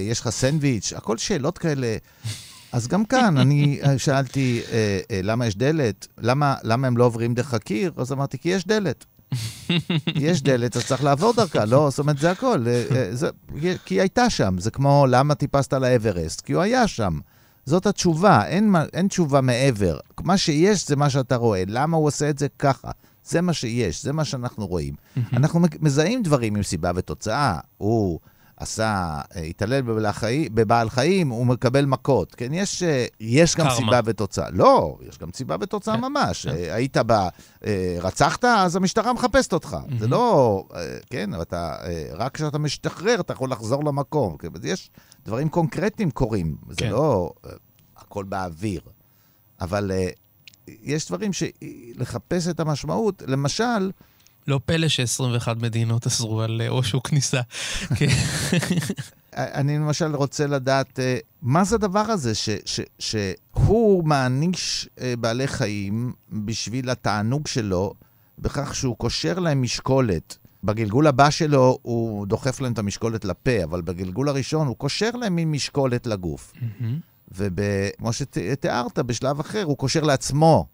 יש 0.10 0.20
לך 0.20 0.30
סנדוויץ'? 0.30 0.94
הכל 0.96 1.18
שאלות 1.18 1.58
כאלה. 1.58 1.98
אז 2.72 2.88
גם 2.88 3.06
כאן, 3.06 3.38
אני 3.38 3.80
שאלתי, 3.98 4.62
למה 5.24 5.48
יש 5.48 5.56
דלת? 5.56 6.08
למה, 6.18 6.56
למה 6.63 6.88
הם 6.88 6.98
לא 6.98 7.04
עוברים 7.04 7.34
דרך 7.34 7.54
הקיר? 7.54 7.92
אז 7.98 8.12
אמרתי, 8.12 8.38
כי 8.38 8.50
יש 8.50 8.68
דלת. 8.68 9.06
יש 10.15 10.42
דלת, 10.42 10.78
אז 10.78 10.86
צריך 10.86 11.04
לעבור 11.04 11.34
דרכה, 11.34 11.65
לא? 11.65 11.89
זאת 11.89 12.00
אומרת, 12.00 12.18
זה 12.18 12.32
הכל. 12.32 12.65
אה, 12.68 12.84
אה, 12.96 13.15
זה, 13.15 13.30
כי 13.86 13.96
היא 13.96 14.02
הייתה 14.02 14.30
שם. 14.30 14.56
זה 14.58 14.72
כמו, 14.72 15.06
למה 15.10 15.36
טיפסת 15.36 15.74
לאברסט? 15.74 16.42
כי 16.42 16.54
הוא 16.54 16.62
היה 16.62 16.88
שם. 16.88 17.20
זאת 17.65 17.86
התשובה, 17.86 18.46
אין, 18.46 18.76
אין 18.94 19.08
תשובה 19.08 19.42
מעבר. 19.42 19.98
מה 20.22 20.38
שיש 20.38 20.88
זה 20.88 20.96
מה 20.96 21.10
שאתה 21.10 21.36
רואה. 21.36 21.63
למה 21.68 21.98
הוא 21.98 22.08
עושה 22.08 22.30
את 22.30 22.39
זה 22.39 22.48
ככה? 22.60 22.92
זה 23.24 23.42
מה 23.42 23.54
שיש, 23.54 24.04
זה 24.04 24.13
מה 24.13 24.26
שאנחנו 24.26 24.68
רואים. 24.68 24.94
אנחנו 25.34 25.60
מזהים 25.80 26.24
דברים 26.24 26.56
עם 26.56 26.63
סיבה 26.63 26.92
ותוצאה. 26.96 27.60
הוא... 27.78 28.20
עשה, 28.60 29.22
אה, 29.36 29.41
התעלל 29.41 29.82
בבעל 30.54 30.89
חיים, 30.89 31.30
הוא 31.30 31.45
מקבל 31.45 31.86
מכות. 31.86 32.36
כן, 32.36 32.54
יש, 32.54 32.84
אה, 32.84 33.06
יש 33.19 33.56
גם 33.56 33.67
סיבה 33.69 34.00
ותוצאה. 34.06 34.50
לא, 34.52 34.98
יש 35.10 35.17
גם 35.17 35.30
סיבה 35.34 35.56
ותוצאה 35.62 35.95
כן, 35.95 36.02
ממש. 36.02 36.48
כן. 36.48 36.56
אה, 36.56 36.76
היית 36.76 36.98
ב... 37.06 37.13
רצחת, 38.02 38.45
אז 38.45 38.76
המשטרה 38.76 39.13
מחפשת 39.13 39.54
אותך. 39.54 39.74
Mm-hmm. 39.74 40.00
זה 40.00 40.08
לא... 40.08 40.63
כן, 41.10 41.41
אתה... 41.41 41.76
רק 42.13 42.36
כשאתה 42.36 42.58
משתחרר, 42.58 43.19
אתה 43.19 43.34
יכול 43.34 43.52
לחזור 43.52 43.84
למקום. 43.84 44.38
כן, 44.38 44.48
יש 44.63 44.89
דברים 45.26 45.50
קונקרטיים 45.50 46.12
קורים. 46.12 46.56
זה 46.69 46.76
כן. 46.78 46.89
לא 46.89 47.34
הכל 47.98 48.24
באוויר. 48.24 48.82
אבל 49.62 49.91
יש 50.67 51.08
דברים 51.08 51.32
שלחפש 51.34 52.48
את 52.48 52.60
המשמעות, 52.60 53.24
למשל, 53.28 53.91
לא 54.50 54.60
פלא 54.66 54.88
ש-21 54.88 55.48
מדינות 55.62 56.08
אסרו 56.08 56.42
על 56.42 56.62
אושו 56.68 56.98
אה, 56.98 57.02
כניסה. 57.02 57.42
כן. 57.96 58.08
אני 59.34 59.78
למשל 59.78 60.16
רוצה 60.16 60.48
לדעת, 60.48 61.00
אה, 61.00 61.18
מה 61.42 61.64
זה 61.64 61.76
הדבר 61.76 62.00
הזה 62.00 62.36
ש, 62.36 62.50
ש, 62.66 62.80
שהוא 63.00 64.04
מעניש 64.04 64.90
אה, 65.02 65.14
בעלי 65.20 65.48
חיים 65.48 66.14
בשביל 66.32 66.90
התענוג 66.90 67.48
שלו, 67.48 67.94
בכך 68.40 68.76
שהוא 68.76 68.98
קושר 68.98 69.40
להם 69.40 69.62
משקולת. 69.62 70.38
בגלגול 70.64 71.08
הבא 71.08 71.30
שלו 71.30 71.78
הוא 71.82 72.28
דוחף 72.28 72.62
להם 72.62 72.74
את 72.74 72.80
המשקולת 72.80 73.26
לפה, 73.26 73.64
אבל 73.64 73.82
בגלגול 73.82 74.30
הראשון 74.30 74.68
הוא 74.68 74.76
קושר 74.76 75.10
להם 75.12 75.36
מין 75.36 75.52
משקולת 75.52 76.08
לגוף. 76.08 76.54
וכמו 77.32 78.14
שתיארת, 78.14 79.00
בשלב 79.00 79.40
אחר 79.40 79.64
הוא 79.64 79.78
קושר 79.78 80.04
לעצמו 80.04 80.68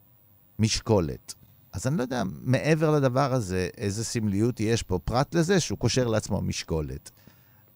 משקולת. 0.60 1.34
אז 1.75 1.87
אני 1.87 1.97
לא 1.97 2.03
יודע, 2.03 2.23
מעבר 2.43 2.91
לדבר 2.91 3.33
הזה, 3.33 3.69
איזה 3.79 4.05
סמליות 4.05 4.61
יש 4.61 4.83
פה, 4.83 4.99
פרט 4.99 5.35
לזה 5.35 5.61
שהוא 5.61 5.79
קושר 5.79 6.07
לעצמו 6.07 6.41
משקולת. 6.41 7.11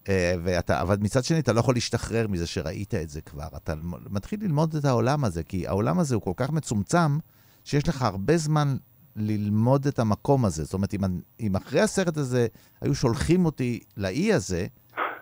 Uh, 0.03 0.07
ואתה, 0.43 0.81
אבל 0.81 0.97
מצד 0.99 1.23
שני, 1.23 1.39
אתה 1.39 1.53
לא 1.53 1.59
יכול 1.59 1.75
להשתחרר 1.75 2.27
מזה 2.27 2.47
שראית 2.47 2.93
את 2.93 3.09
זה 3.09 3.21
כבר. 3.21 3.47
אתה 3.55 3.73
מתחיל 4.09 4.39
ללמוד 4.43 4.75
את 4.75 4.85
העולם 4.85 5.23
הזה, 5.23 5.43
כי 5.43 5.67
העולם 5.67 5.99
הזה 5.99 6.15
הוא 6.15 6.21
כל 6.23 6.33
כך 6.35 6.49
מצומצם, 6.49 7.17
שיש 7.63 7.87
לך 7.87 8.01
הרבה 8.01 8.37
זמן 8.37 8.77
ללמוד 9.15 9.87
את 9.87 9.99
המקום 9.99 10.45
הזה. 10.45 10.63
זאת 10.63 10.73
אומרת, 10.73 10.93
אם, 10.93 11.01
אם 11.39 11.55
אחרי 11.55 11.81
הסרט 11.81 12.17
הזה 12.17 12.47
היו 12.81 12.95
שולחים 12.95 13.45
אותי 13.45 13.79
לאי 13.97 14.33
הזה, 14.33 14.67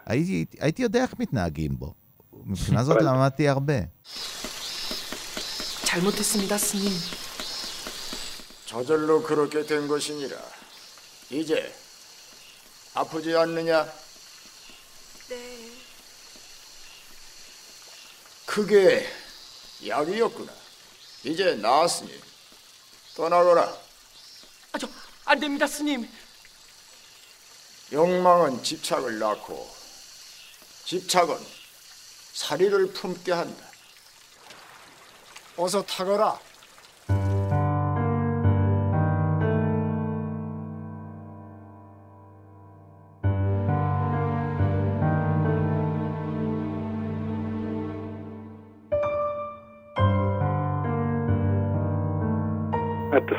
הייתי, 0.05 0.45
הייתי 0.59 0.81
יודע 0.83 1.01
איך 1.01 1.13
מתנהגים 1.19 1.77
בו. 1.77 1.93
מבחינה 2.45 2.83
זאת 2.83 3.01
למדתי 3.01 3.49
הרבה. 3.49 3.79
잘못했습니다, 5.93 6.57
스님. 6.57 6.91
저절로 8.68 9.22
그렇게 9.22 9.64
된 9.64 9.88
것이니라. 9.88 10.36
이제 11.30 11.74
아프지 12.92 13.34
않느냐? 13.34 13.90
네. 15.30 15.72
그게 18.44 19.10
약이었구나. 19.86 20.52
이제 21.24 21.54
나았으니 21.54 22.20
떠나거라. 23.16 23.74
아, 24.72 24.78
저, 24.78 24.86
안 25.24 25.40
됩니다, 25.40 25.66
스님. 25.66 26.06
욕망은 27.90 28.62
집착을 28.62 29.18
낳고 29.18 29.66
집착은 30.84 31.38
사리를 32.34 32.92
품게 32.92 33.32
한다. 33.32 33.66
어서 35.56 35.82
타거라. 35.82 36.47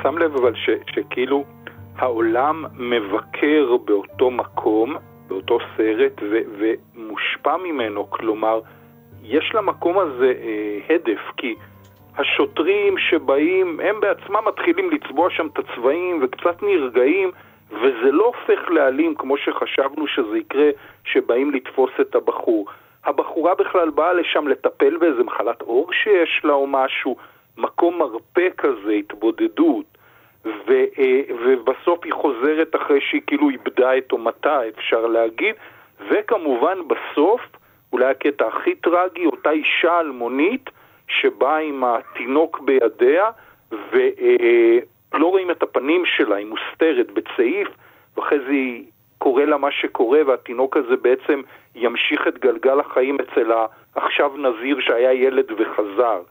שם 0.03 0.17
לב 0.17 0.35
אבל 0.35 0.55
ש, 0.55 0.69
שכאילו 0.95 1.43
העולם 1.97 2.65
מבקר 2.73 3.77
באותו 3.85 4.31
מקום, 4.31 4.95
באותו 5.27 5.57
סרט, 5.77 6.21
ו, 6.21 6.39
ומושפע 6.59 7.57
ממנו, 7.57 8.09
כלומר, 8.09 8.59
יש 9.23 9.51
למקום 9.53 9.99
הזה 9.99 10.33
אה, 10.41 10.95
הדף, 10.95 11.21
כי 11.37 11.55
השוטרים 12.17 12.97
שבאים, 12.97 13.79
הם 13.83 13.99
בעצמם 13.99 14.47
מתחילים 14.47 14.89
לצבוע 14.91 15.29
שם 15.29 15.47
את 15.47 15.59
הצבעים 15.59 16.19
וקצת 16.21 16.63
נרגעים, 16.63 17.31
וזה 17.71 18.11
לא 18.11 18.25
הופך 18.25 18.69
לאלים 18.69 19.15
כמו 19.15 19.37
שחשבנו 19.37 20.07
שזה 20.07 20.37
יקרה, 20.37 20.69
שבאים 21.03 21.51
לתפוס 21.51 21.91
את 22.01 22.15
הבחור. 22.15 22.65
הבחורה 23.05 23.55
בכלל 23.55 23.89
באה 23.89 24.13
לשם 24.13 24.47
לטפל 24.47 24.97
באיזה 24.97 25.23
מחלת 25.23 25.61
עור 25.61 25.93
שיש 25.93 26.41
לה 26.43 26.53
או 26.53 26.67
משהו, 26.67 27.15
מקום 27.59 27.99
מרפא 27.99 28.47
כזה, 28.57 28.91
התבודדות. 28.91 29.85
ו, 30.45 30.71
אה, 30.99 31.21
ובסוף 31.45 31.99
היא 32.03 32.13
חוזרת 32.13 32.75
אחרי 32.75 33.01
שהיא 33.01 33.21
כאילו 33.27 33.49
איבדה 33.49 33.97
את 33.97 34.11
אומתה, 34.11 34.59
אפשר 34.67 35.05
להגיד, 35.07 35.55
וכמובן 36.09 36.77
בסוף, 36.87 37.41
אולי 37.93 38.05
הקטע 38.05 38.47
הכי 38.47 38.75
טרגי, 38.75 39.25
אותה 39.25 39.51
אישה 39.51 39.99
אלמונית 39.99 40.69
שבאה 41.07 41.57
עם 41.57 41.83
התינוק 41.83 42.59
בידיה, 42.59 43.29
ולא 43.71 45.27
רואים 45.27 45.51
את 45.51 45.63
הפנים 45.63 46.05
שלה, 46.05 46.35
היא 46.35 46.47
מוסתרת 46.47 47.11
בצעיף, 47.11 47.67
ואחרי 48.17 48.39
זה 48.39 48.51
היא 48.51 48.83
קורה 49.17 49.45
לה 49.45 49.57
מה 49.57 49.71
שקורה, 49.71 50.19
והתינוק 50.25 50.77
הזה 50.77 50.95
בעצם 51.01 51.41
ימשיך 51.75 52.27
את 52.27 52.37
גלגל 52.39 52.79
החיים 52.79 53.17
אצל 53.19 53.51
העכשיו 53.95 54.31
נזיר 54.37 54.79
שהיה 54.79 55.13
ילד 55.13 55.51
וחזר. 55.57 56.21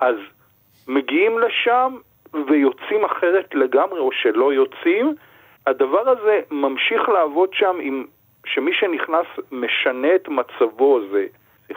אז 0.00 0.16
מגיעים 0.90 1.38
לשם 1.38 1.96
ויוצאים 2.46 3.04
אחרת 3.04 3.54
לגמרי, 3.54 3.98
או 4.00 4.12
שלא 4.12 4.52
יוצאים. 4.52 5.14
הדבר 5.66 6.08
הזה 6.08 6.40
ממשיך 6.50 7.08
לעבוד 7.08 7.48
שם 7.52 7.76
עם 7.80 8.06
שמי 8.46 8.72
שנכנס 8.74 9.26
משנה 9.52 10.14
את 10.14 10.28
מצבו, 10.28 11.00
זה, 11.10 11.26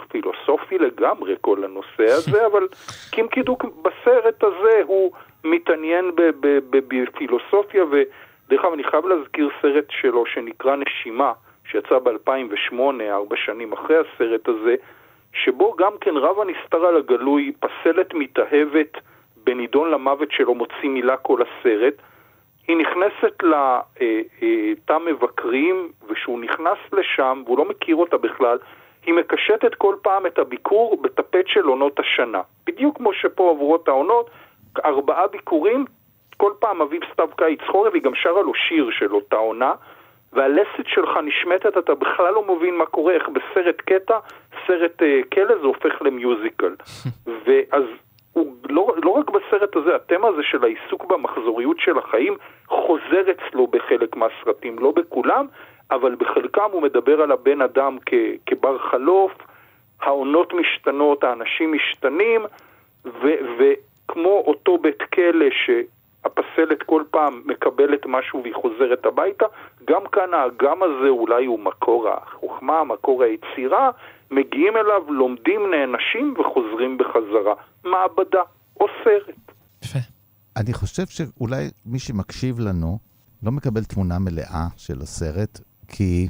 פילוסופי 0.09 0.77
לגמרי 0.77 1.35
כל 1.41 1.63
הנושא 1.63 2.03
הזה, 2.03 2.45
אבל 2.51 2.67
קים 3.11 3.27
קידוק 3.27 3.65
בסרט 3.81 4.43
הזה 4.43 4.81
הוא 4.85 5.11
מתעניין 5.43 6.11
בפילוסופיה, 6.69 7.83
ודרך 7.83 8.65
אגב 8.65 8.73
אני 8.73 8.83
חייב 8.83 9.05
להזכיר 9.05 9.49
סרט 9.61 9.85
שלו 9.89 10.25
שנקרא 10.25 10.75
נשימה, 10.75 11.33
שיצא 11.71 11.99
ב-2008, 11.99 12.75
ארבע 13.11 13.35
שנים 13.35 13.73
אחרי 13.73 13.95
הסרט 13.97 14.47
הזה, 14.47 14.75
שבו 15.33 15.75
גם 15.75 15.91
כן 16.01 16.17
רב 16.17 16.39
הנסתר 16.39 16.85
על 16.85 16.97
הגלוי, 16.97 17.51
פסלת 17.59 18.13
מתאהבת 18.13 18.97
בנידון 19.43 19.91
למוות 19.91 20.31
שלו 20.31 20.55
מוציא 20.55 20.89
מילה 20.89 21.17
כל 21.17 21.39
הסרט, 21.41 21.93
היא 22.67 22.77
נכנסת 22.77 23.43
לתא 23.43 24.97
מבקרים, 25.05 25.91
וכשהוא 26.07 26.39
נכנס 26.39 26.77
לשם, 26.93 27.43
והוא 27.45 27.57
לא 27.57 27.65
מכיר 27.65 27.95
אותה 27.95 28.17
בכלל, 28.17 28.57
היא 29.05 29.13
מקשטת 29.13 29.75
כל 29.75 29.95
פעם 30.01 30.25
את 30.25 30.39
הביקור 30.39 31.01
בטפט 31.01 31.47
של 31.47 31.63
עונות 31.63 31.99
השנה. 31.99 32.41
בדיוק 32.65 32.97
כמו 32.97 33.13
שפה 33.13 33.51
עברו 33.51 33.75
את 33.75 33.87
העונות, 33.87 34.29
ארבעה 34.85 35.27
ביקורים, 35.27 35.85
כל 36.37 36.51
פעם 36.59 36.81
אביב 36.81 37.01
סתיו 37.13 37.29
קיץ 37.37 37.59
חורף, 37.67 37.93
היא 37.93 38.01
גם 38.01 38.15
שרה 38.15 38.41
לו 38.41 38.53
שיר 38.53 38.89
של 38.91 39.13
אותה 39.13 39.35
עונה, 39.35 39.73
והלסת 40.33 40.87
שלך 40.87 41.09
נשמטת, 41.23 41.77
אתה 41.77 41.95
בכלל 41.95 42.33
לא 42.33 42.55
מבין 42.55 42.75
מה 42.77 42.85
קורה, 42.85 43.13
איך 43.13 43.29
בסרט 43.29 43.81
קטע, 43.81 44.17
סרט 44.67 45.01
uh, 45.01 45.05
כלא 45.33 45.55
זה 45.61 45.67
הופך 45.67 46.01
למיוזיקל. 46.01 46.75
ואז 47.45 47.83
הוא 48.33 48.55
לא, 48.69 48.93
לא 49.03 49.09
רק 49.09 49.29
בסרט 49.29 49.75
הזה, 49.75 49.95
התמה 49.95 50.27
הזה 50.27 50.43
של 50.43 50.63
העיסוק 50.63 51.05
במחזוריות 51.05 51.79
של 51.79 51.97
החיים 51.97 52.37
חוזר 52.67 53.23
אצלו 53.31 53.67
בחלק 53.67 54.15
מהסרטים, 54.15 54.79
לא 54.79 54.91
בכולם, 54.91 55.45
אבל 55.91 56.15
בחלקם 56.15 56.69
הוא 56.71 56.81
מדבר 56.81 57.21
על 57.21 57.31
הבן 57.31 57.61
אדם 57.61 57.97
כ, 58.05 58.13
כבר 58.45 58.77
חלוף, 58.77 59.31
העונות 60.01 60.53
משתנות, 60.53 61.23
האנשים 61.23 61.73
משתנים, 61.73 62.41
ו, 63.05 63.27
וכמו 63.57 64.43
אותו 64.47 64.77
בית 64.77 65.01
כלא 65.01 65.45
שהפסלת 66.55 66.83
כל 66.85 67.03
פעם 67.11 67.41
מקבלת 67.45 68.05
משהו 68.05 68.41
והיא 68.43 68.53
חוזרת 68.55 69.05
הביתה, 69.05 69.45
גם 69.87 70.01
כאן 70.11 70.33
האגם 70.33 70.83
הזה 70.83 71.09
אולי 71.09 71.45
הוא 71.45 71.59
מקור 71.59 72.09
החוכמה, 72.09 72.83
מקור 72.83 73.23
היצירה, 73.23 73.89
מגיעים 74.31 74.73
אליו, 74.77 75.13
לומדים, 75.13 75.61
נענשים 75.71 76.33
וחוזרים 76.39 76.97
בחזרה. 76.97 77.53
מעבדה 77.83 78.41
או 78.79 78.85
סרט. 79.03 79.51
יפה. 79.83 79.99
אני 80.57 80.73
חושב 80.73 81.05
שאולי 81.05 81.69
מי 81.85 81.99
שמקשיב 81.99 82.59
לנו 82.59 82.99
לא 83.43 83.51
מקבל 83.51 83.83
תמונה 83.83 84.19
מלאה 84.19 84.67
של 84.77 85.01
הסרט, 85.01 85.59
כי, 85.87 86.27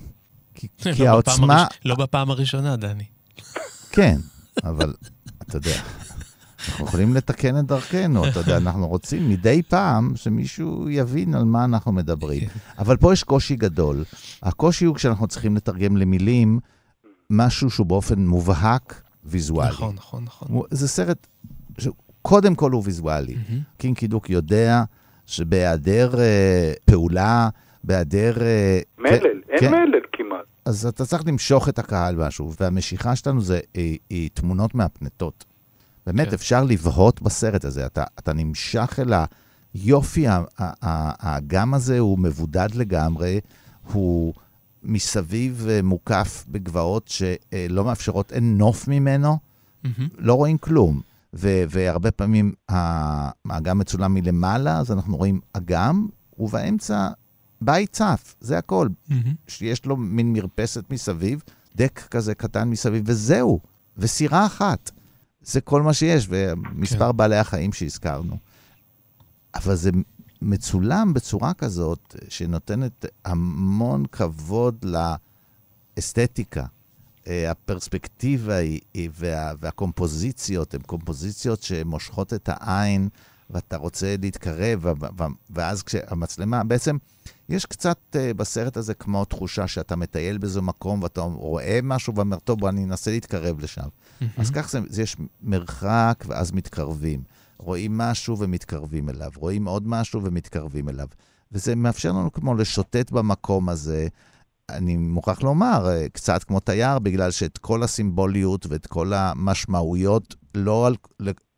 כי, 0.56 0.68
לא 0.86 0.92
כי 0.94 1.08
העוצמה... 1.08 1.62
הראש... 1.62 1.80
לא 1.86 1.96
בפעם 1.96 2.32
הראשונה, 2.32 2.76
דני. 2.76 3.06
כן, 3.92 4.16
אבל 4.64 4.94
אתה 5.42 5.58
יודע, 5.58 6.03
אנחנו 6.70 6.86
יכולים 6.86 7.14
לתקן 7.14 7.60
את 7.60 7.66
דרכנו, 7.66 8.28
אתה 8.28 8.40
יודע, 8.40 8.58
אנחנו 8.58 8.88
רוצים 8.88 9.30
מדי 9.30 9.62
פעם 9.64 10.16
שמישהו 10.16 10.90
יבין 10.90 11.36
על 11.36 11.44
מה 11.44 11.66
אנחנו 11.66 11.92
מדברים. 11.92 12.48
אבל 12.80 12.98
פה 12.98 13.14
יש 13.14 13.24
קושי 13.24 13.56
גדול. 13.56 14.04
הקושי 14.44 14.86
הוא 14.86 14.96
כשאנחנו 14.96 15.28
צריכים 15.28 15.56
לתרגם 15.56 15.98
למילים 15.98 16.60
משהו 17.30 17.70
שהוא 17.70 17.88
באופן 17.88 18.26
מובהק 18.26 19.02
ויזואלי. 19.26 19.70
נכון, 19.70 19.96
נכון, 19.96 20.24
נכון. 20.24 20.62
זה 20.72 20.88
סרט 20.88 21.28
שקודם 21.78 22.56
כל 22.56 22.72
הוא 22.72 22.82
ויזואלי. 22.86 23.34
Mm-hmm. 23.34 23.78
קינקי 23.78 24.08
דוק 24.08 24.30
יודע 24.30 24.84
שבהיעדר 25.26 26.20
אה, 26.20 26.74
פעולה, 26.86 27.50
בהיעדר... 27.84 28.42
אה, 28.42 28.80
מלל, 28.98 29.20
כן, 29.20 29.28
אין 29.50 29.60
כן, 29.60 29.72
מלל 29.72 30.00
כמעט. 30.12 30.46
אז 30.66 30.86
אתה 30.86 31.06
צריך 31.06 31.24
למשוך 31.28 31.70
את 31.70 31.80
הקהל 31.80 32.16
משהו, 32.16 32.54
והמשיכה 32.60 33.16
שלנו 33.16 33.42
זה 33.42 33.60
היא, 33.74 33.98
היא 34.10 34.30
תמונות 34.34 34.76
מהפנטות. 34.76 35.46
באמת, 36.08 36.28
כן. 36.28 36.34
אפשר 36.34 36.64
לבהות 36.64 37.22
בסרט 37.22 37.66
הזה. 37.66 37.86
אתה, 37.86 38.04
אתה 38.20 38.34
נמשך 38.34 39.00
אל 39.02 39.14
היופי, 39.74 40.26
האגם 40.60 41.74
הזה 41.74 42.00
הוא 42.00 42.20
מבודד 42.20 42.70
לגמרי, 42.74 43.40
הוא 43.94 44.34
מסביב 44.84 45.68
אה, 45.70 45.82
מוקף 45.82 46.46
בגבעות 46.48 47.08
שלא 47.08 47.86
מאפשרות, 47.86 48.32
אין 48.32 48.58
נוף 48.58 48.88
ממנו, 48.88 49.38
mm-hmm. 49.86 49.88
לא 50.18 50.34
רואים 50.34 50.58
כלום. 50.58 51.02
ו- 51.36 51.64
והרבה 51.70 52.12
פעמים 52.12 52.54
האגם 52.70 53.80
מצולם 53.80 54.14
מלמעלה, 54.14 54.80
אז 54.80 54.92
אנחנו 54.92 55.18
רואים 55.18 55.40
אגם, 55.54 56.08
ובאמצע 56.40 57.10
בית 57.62 57.92
צף, 57.92 58.36
זה 58.42 58.58
הכל. 58.58 58.88
Mm-hmm. 58.88 59.14
שיש 59.48 59.86
לו 59.86 59.98
מין 59.98 60.34
מרפסת 60.34 60.84
מסביב, 60.90 61.44
דק 61.76 62.08
כזה 62.12 62.36
קטן 62.36 62.70
מסביב, 62.70 63.04
וזהו. 63.06 63.60
וסירה 63.98 64.46
אחת. 64.46 64.92
זה 65.44 65.62
כל 65.62 65.82
מה 65.82 65.94
שיש, 65.94 66.28
ומספר 66.30 67.12
כן. 67.12 67.18
בעלי 67.18 67.38
החיים 67.38 67.74
שהזכרנו. 67.74 68.38
אבל 69.56 69.76
זה 69.76 69.92
מצולם 70.42 71.14
בצורה 71.14 71.54
כזאת, 71.54 72.16
שנותנת 72.30 73.06
המון 73.26 74.06
כבוד 74.06 74.86
לאסתטיקה. 75.98 76.66
אה, 77.28 77.52
הפרספקטיבה 77.52 78.56
היא, 78.56 79.10
וה, 79.14 79.52
והקומפוזיציות 79.60 80.74
הן 80.74 80.82
קומפוזיציות 80.82 81.64
שמושכות 81.64 82.34
את 82.34 82.50
העין, 82.52 83.10
ואתה 83.50 83.78
רוצה 83.78 84.16
להתקרב, 84.22 84.86
ואז 85.50 85.84
כשהמצלמה, 85.84 86.64
בעצם 86.64 86.98
יש 87.50 87.66
קצת 87.66 87.98
uh, 88.12 88.34
בסרט 88.34 88.78
הזה 88.78 88.94
כמו 88.94 89.26
תחושה 89.26 89.68
שאתה 89.68 89.96
מטייל 89.96 90.38
באיזה 90.38 90.62
מקום 90.62 91.04
ואתה 91.04 91.22
רואה 91.22 91.80
משהו 91.84 92.16
ואומר, 92.16 92.40
טוב, 92.40 92.60
בוא, 92.60 92.70
אני 92.70 92.84
אנסה 92.84 93.12
להתקרב 93.12 93.60
לשם. 93.60 93.82
Mm-hmm. 93.82 94.26
אז 94.38 94.52
כך 94.52 94.70
זה, 94.70 94.80
זה, 94.90 95.02
יש 95.02 95.16
מרחק 95.42 96.24
ואז 96.28 96.52
מתקרבים. 96.52 97.24
רואים 97.58 97.98
משהו 97.98 98.40
ומתקרבים 98.40 99.10
אליו, 99.10 99.32
רואים 99.36 99.68
עוד 99.68 99.88
משהו 99.88 100.24
ומתקרבים 100.24 100.90
אליו. 100.90 101.08
וזה 101.52 101.76
מאפשר 101.76 102.10
לנו 102.10 102.32
כמו 102.32 102.56
לשוטט 102.56 103.12
במקום 103.12 103.70
הזה. 103.70 104.08
אני 104.70 104.98
מוכרח 104.98 105.42
לומר, 105.42 105.90
אה, 105.90 106.10
קצת 106.10 106.44
כמו 106.44 106.60
תייר, 106.60 107.00
בגלל 107.00 107.32
שאת 107.32 107.58
כל 107.58 107.84
הסימבוליות 107.84 108.66
ואת 108.70 108.88
כל 108.88 109.14
המשמעויות, 109.14 110.36
לא 110.56 110.88
על... 110.88 110.96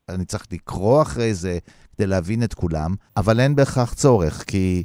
אני 0.09 0.25
צריך 0.25 0.47
לקרוא 0.51 1.01
אחרי 1.01 1.33
זה 1.33 1.57
כדי 1.95 2.07
להבין 2.07 2.43
את 2.43 2.53
כולם, 2.53 2.95
אבל 3.17 3.39
אין 3.39 3.55
בהכרח 3.55 3.93
צורך, 3.93 4.43
כי 4.47 4.83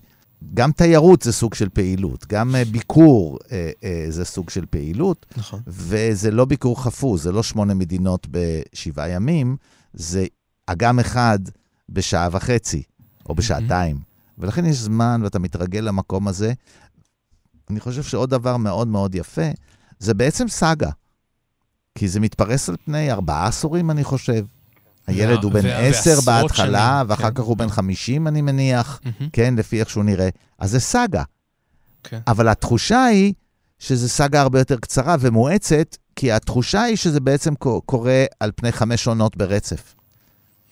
גם 0.55 0.73
תיירות 0.73 1.23
זה 1.23 1.33
סוג 1.33 1.55
של 1.55 1.69
פעילות, 1.69 2.27
גם 2.29 2.57
אה, 2.57 2.65
ביקור 2.65 3.39
אה, 3.53 3.71
אה, 3.85 4.07
זה 4.09 4.25
סוג 4.25 4.51
של 4.51 4.67
פעילות, 4.67 5.27
נכון. 5.37 5.61
וזה 5.67 6.31
לא 6.31 6.45
ביקור 6.45 6.83
חפוז, 6.83 7.23
זה 7.23 7.33
לא 7.33 7.43
שמונה 7.43 7.75
מדינות 7.75 8.27
בשבעה 8.31 9.09
ימים, 9.09 9.57
זה 9.93 10.27
אגם 10.67 10.99
אחד 10.99 11.39
בשעה 11.89 12.29
וחצי, 12.33 12.83
או 13.29 13.35
בשעתיים. 13.35 13.97
Mm-hmm. 13.97 14.35
ולכן 14.39 14.67
יש 14.67 14.77
זמן, 14.77 15.21
ואתה 15.25 15.39
מתרגל 15.39 15.81
למקום 15.81 16.29
הזה. 16.29 16.53
אני 17.71 17.81
חושב 17.81 18.03
שעוד 18.03 18.31
דבר 18.31 18.57
מאוד 18.57 18.89
מאוד 18.89 19.15
יפה, 19.15 19.51
זה 19.99 20.15
בעצם 20.15 20.49
סאגה. 20.49 20.91
כי 21.95 22.09
זה 22.09 22.21
מתפרס 22.21 22.69
על 22.69 22.77
פני 22.85 23.13
ארבעה 23.13 23.47
עשורים, 23.47 23.91
אני 23.91 24.05
חושב. 24.05 24.45
הילד 25.11 25.45
הוא 25.45 25.53
בן 25.53 25.67
עשר 25.67 26.21
בהתחלה, 26.27 27.03
ואחר 27.09 27.23
כן. 27.31 27.35
כך 27.35 27.41
הוא 27.43 27.57
בן 27.57 27.69
חמישים, 27.69 28.27
אני 28.29 28.43
מניח, 28.43 29.01
כן, 29.33 29.55
לפי 29.59 29.81
איך 29.81 29.91
שהוא 29.91 30.05
נראה. 30.05 30.29
אז 30.59 30.71
זה 30.71 30.81
סאגה. 30.81 31.23
כן. 32.05 32.19
אבל 32.27 32.49
התחושה 32.49 33.05
היא 33.05 33.33
שזה 33.79 34.09
סאגה 34.09 34.41
הרבה 34.41 34.59
יותר 34.59 34.77
קצרה 34.77 35.17
ומואצת, 35.21 35.97
כי 36.17 36.33
התחושה 36.33 36.83
היא 36.83 36.97
שזה 36.97 37.21
בעצם 37.21 37.55
קו- 37.55 37.81
קורה 37.87 38.25
על 38.41 38.51
פני 38.57 38.73
חמש 38.73 39.07
עונות 39.07 39.37
ברצף. 39.37 39.95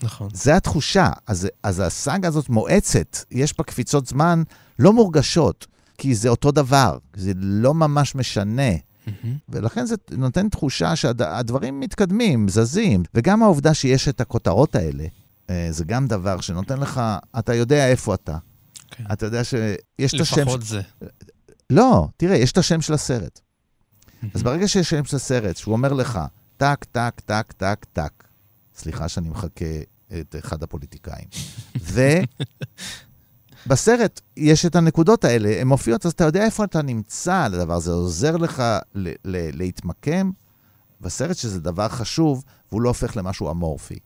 נכון. 0.02 0.28
זה 0.32 0.56
התחושה. 0.56 1.10
אז, 1.26 1.48
אז 1.62 1.82
הסאגה 1.86 2.28
הזאת 2.28 2.48
מואצת, 2.48 3.18
יש 3.30 3.54
בה 3.58 3.64
קפיצות 3.64 4.06
זמן 4.06 4.42
לא 4.78 4.92
מורגשות, 4.92 5.66
כי 5.98 6.14
זה 6.14 6.28
אותו 6.28 6.50
דבר, 6.50 6.98
זה 7.16 7.32
לא 7.36 7.74
ממש 7.74 8.14
משנה. 8.14 8.72
ולכן 9.48 9.86
זה 9.86 9.94
נותן 10.10 10.48
תחושה 10.48 10.96
שהדברים 10.96 11.80
מתקדמים, 11.80 12.48
זזים. 12.48 13.02
וגם 13.14 13.42
העובדה 13.42 13.74
שיש 13.74 14.08
את 14.08 14.20
הכותרות 14.20 14.74
האלה, 14.74 15.04
אה, 15.50 15.68
זה 15.70 15.84
גם 15.84 16.06
דבר 16.06 16.40
שנותן 16.40 16.78
לך, 16.78 17.00
אתה 17.38 17.54
יודע 17.54 17.88
איפה 17.88 18.14
אתה. 18.14 18.38
כן. 18.90 19.04
אתה 19.12 19.26
יודע 19.26 19.44
שיש 19.44 20.14
את 20.14 20.20
השם... 20.20 20.40
לפחות 20.40 20.62
זה. 20.62 20.80
לא, 21.70 22.08
תראה, 22.16 22.36
יש 22.36 22.52
את 22.52 22.58
השם 22.58 22.80
של 22.80 22.94
הסרט. 22.94 23.40
אז 24.34 24.42
ברגע 24.42 24.68
שיש 24.68 24.90
שם 24.90 25.04
של 25.04 25.16
הסרט, 25.16 25.56
שהוא 25.56 25.72
אומר 25.72 25.92
לך, 25.92 26.18
טק, 26.56 26.84
טק, 26.92 27.20
טק, 27.26 27.52
טק, 27.52 27.84
טק, 27.92 28.24
סליחה 28.74 29.08
שאני 29.08 29.28
מחכה 29.28 29.64
את 30.20 30.36
אחד 30.38 30.62
הפוליטיקאים, 30.62 31.28
ובסרט 33.66 34.20
יש 34.36 34.66
את 34.66 34.76
הנקודות 34.76 35.24
האלה, 35.24 35.60
הן 35.60 35.66
מופיעות, 35.66 36.06
אז 36.06 36.12
אתה 36.12 36.24
יודע 36.24 36.44
איפה 36.44 36.64
אתה 36.64 36.82
נמצא 36.82 37.42
על 37.44 37.54
הדבר 37.54 37.74
הזה, 37.74 37.92
עוזר 37.92 38.36
לך 38.36 38.62
ל- 38.94 39.08
ל- 39.08 39.56
להתמקם 39.58 40.30
בסרט 41.00 41.36
שזה 41.36 41.60
דבר 41.60 41.88
חשוב, 41.88 42.44
והוא 42.72 42.82
לא 42.82 42.88
הופך 42.88 43.16
למשהו 43.16 43.50
אמורפי. 43.50 43.98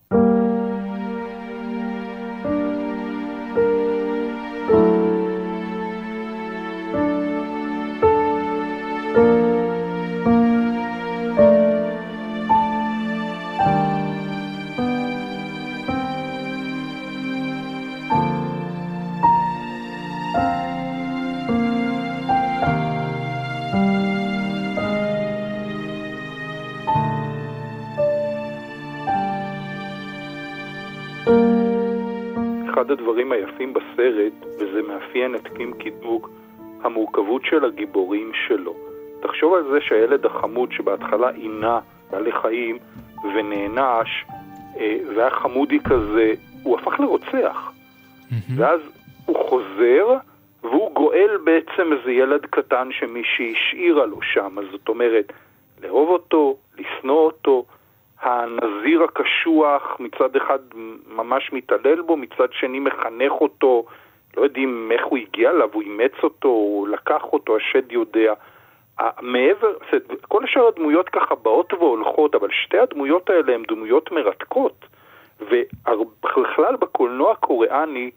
מאפיין 35.43 35.71
את 35.73 35.79
קים 35.79 35.93
קידוק, 35.95 36.31
המורכבות 36.83 37.43
של 37.45 37.65
הגיבורים 37.65 38.33
שלו. 38.47 38.75
תחשוב 39.23 39.55
על 39.55 39.65
זה 39.71 39.79
שהילד 39.81 40.27
החמוד 40.27 40.73
שבהתחלה 40.73 41.31
עינה 41.31 41.81
בעלי 42.11 42.33
חיים 42.33 42.79
ונענש, 43.35 44.25
אה, 44.77 44.97
והיה 45.17 45.31
חמודי 45.31 45.81
כזה, 45.81 46.35
הוא 46.63 46.79
הפך 46.79 47.01
לרוצח. 47.01 47.73
ואז 48.57 48.81
הוא 49.27 49.37
חוזר, 49.49 50.17
והוא 50.63 50.95
גואל 50.95 51.37
בעצם 51.45 51.93
איזה 51.93 52.13
ילד 52.13 52.47
קטן 52.47 52.89
שמישהי 52.91 53.53
השאירה 53.53 54.07
לו 54.07 54.23
שם. 54.23 54.59
אז 54.59 54.65
זאת 54.73 54.89
אומרת, 54.89 55.33
לאהוב 55.83 56.09
אותו, 56.09 56.57
לשנוא 56.79 57.19
אותו, 57.19 57.65
הנזיר 58.21 59.03
הקשוח 59.03 59.97
מצד 60.01 60.37
אחד 60.37 60.59
ממש 61.17 61.51
מתעלל 61.53 62.03
בו, 62.03 62.17
מצד 62.17 62.53
שני 62.53 62.81
מחנך 62.81 63.33
אותו, 63.33 63.85
לא 64.37 64.43
יודעים 64.43 64.93
איך 64.93 65.07
הוא 65.07 65.19
הגיע 65.19 65.51
אליו, 65.51 65.69
הוא 65.73 65.83
אימץ 65.83 66.13
אותו, 66.23 66.49
הוא 66.49 66.89
לקח 66.89 67.23
אותו, 67.23 67.57
השד 67.57 67.93
יודע. 67.93 68.35
מעבר, 69.21 69.73
כל 70.29 70.47
שאר 70.47 70.67
הדמויות 70.67 71.09
ככה 71.09 71.35
באות 71.35 71.73
והולכות, 71.73 72.35
אבל 72.35 72.49
שתי 72.51 72.79
הדמויות 72.79 73.31
האלה 73.31 73.55
הן 73.55 73.63
דמויות 73.69 74.13
מרתקות. 74.13 74.85
ובכלל 75.41 76.77
בקולנוע 76.77 77.33
הקוריאני, 77.33 78.11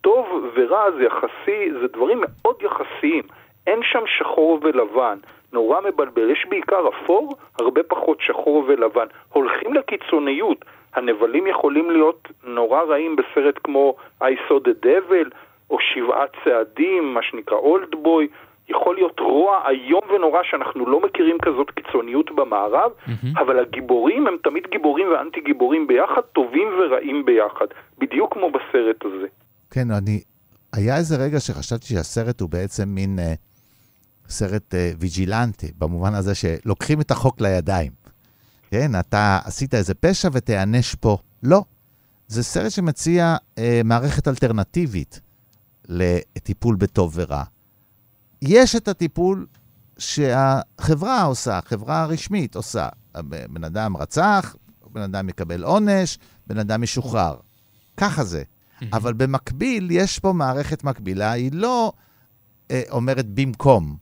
טוב 0.00 0.26
ורע 0.54 0.90
זה 0.90 1.04
יחסי, 1.04 1.72
זה 1.80 1.88
דברים 1.88 2.20
מאוד 2.20 2.56
יחסיים. 2.62 3.22
אין 3.66 3.80
שם 3.82 4.02
שחור 4.06 4.58
ולבן. 4.62 5.18
נורא 5.52 5.80
מבלבל. 5.80 6.30
יש 6.30 6.46
בעיקר 6.48 6.88
אפור, 6.88 7.36
הרבה 7.58 7.82
פחות 7.82 8.20
שחור 8.20 8.64
ולבן. 8.66 9.06
הולכים 9.28 9.74
לקיצוניות. 9.74 10.64
הנבלים 10.94 11.46
יכולים 11.46 11.90
להיות 11.90 12.28
נורא 12.44 12.82
רעים 12.82 13.16
בסרט 13.16 13.58
כמו 13.64 13.94
I 14.22 14.34
saw 14.48 14.54
the 14.68 14.86
devil, 14.86 15.28
או 15.72 15.76
שבעה 15.80 16.24
צעדים, 16.44 17.14
מה 17.14 17.20
שנקרא 17.22 17.56
אולד 17.56 17.94
בוי. 18.02 18.28
יכול 18.68 18.94
להיות 18.94 19.20
רוע 19.20 19.68
איום 19.68 20.00
ונורא 20.14 20.40
שאנחנו 20.50 20.86
לא 20.86 21.00
מכירים 21.00 21.36
כזאת 21.42 21.70
קיצוניות 21.70 22.30
במערב, 22.36 22.90
אבל 23.40 23.58
הגיבורים 23.58 24.26
הם 24.26 24.36
תמיד 24.44 24.62
גיבורים 24.70 25.06
ואנטי 25.12 25.40
גיבורים 25.40 25.86
ביחד, 25.86 26.20
טובים 26.32 26.68
ורעים 26.78 27.24
ביחד. 27.24 27.66
בדיוק 27.98 28.32
כמו 28.34 28.50
בסרט 28.50 29.04
הזה. 29.04 29.26
כן, 29.70 29.90
אני... 29.90 30.20
היה 30.72 30.96
איזה 30.96 31.16
רגע 31.16 31.40
שחשבתי 31.40 31.86
שהסרט 31.86 32.40
הוא 32.40 32.50
בעצם 32.50 32.88
מין 32.88 33.18
אה, 33.18 33.34
סרט 34.28 34.74
אה, 34.74 34.90
ויג'ילנטי, 34.98 35.72
במובן 35.78 36.14
הזה 36.14 36.34
שלוקחים 36.34 37.00
את 37.00 37.10
החוק 37.10 37.40
לידיים. 37.40 37.92
כן, 38.70 38.90
אתה 39.00 39.38
עשית 39.44 39.74
איזה 39.74 39.94
פשע 39.94 40.28
ותיענש 40.32 40.94
פה. 40.94 41.16
לא. 41.42 41.62
זה 42.26 42.42
סרט 42.42 42.70
שמציע 42.70 43.36
אה, 43.58 43.80
מערכת 43.84 44.28
אלטרנטיבית 44.28 45.20
לטיפול 45.88 46.76
בטוב 46.76 47.12
ורע. 47.14 47.44
יש 48.42 48.76
את 48.76 48.88
הטיפול 48.88 49.46
שהחברה 49.98 51.22
עושה, 51.22 51.58
החברה 51.58 52.02
הרשמית 52.02 52.56
עושה. 52.56 52.88
בן 53.50 53.64
אדם 53.64 53.96
רצח, 53.96 54.56
בן 54.92 55.00
אדם 55.00 55.28
יקבל 55.28 55.64
עונש, 55.64 56.18
בן 56.46 56.58
אדם 56.58 56.82
ישוחרר. 56.82 57.36
ככה 57.96 58.24
זה. 58.24 58.42
אבל 58.92 59.12
במקביל, 59.12 59.90
יש 59.90 60.18
פה 60.18 60.32
מערכת 60.32 60.84
מקבילה, 60.84 61.32
היא 61.32 61.50
לא 61.52 61.92
אה, 62.70 62.82
אומרת 62.90 63.26
במקום, 63.28 63.96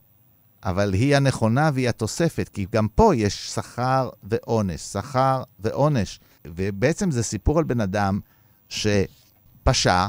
אבל 0.65 0.93
היא 0.93 1.17
הנכונה 1.17 1.71
והיא 1.75 1.89
התוספת, 1.89 2.49
כי 2.49 2.67
גם 2.73 2.89
פה 2.89 3.17
יש 3.17 3.51
שכר 3.55 4.09
ועונש, 4.23 4.81
שכר 4.81 5.43
ועונש. 5.61 6.21
ובעצם 6.47 7.11
זה 7.11 7.23
סיפור 7.23 7.59
על 7.59 7.65
בן 7.65 7.81
אדם 7.81 8.21
שפשע, 8.69 10.07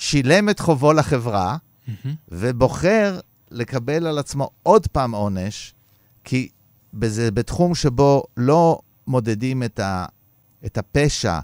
שילם 0.00 0.48
את 0.48 0.60
חובו 0.60 0.92
לחברה, 0.92 1.56
ובוחר 2.28 3.20
לקבל 3.50 4.06
על 4.06 4.18
עצמו 4.18 4.50
עוד 4.62 4.86
פעם 4.86 5.14
עונש, 5.14 5.74
כי 6.24 6.48
זה 7.02 7.30
בתחום 7.30 7.74
שבו 7.74 8.22
לא 8.36 8.80
מודדים 9.06 9.62
את, 9.62 9.78
ה, 9.78 10.06
את 10.66 10.78
הפשע 10.78 11.40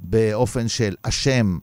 באופן 0.00 0.68
של 0.68 0.94
אשם, 1.02 1.58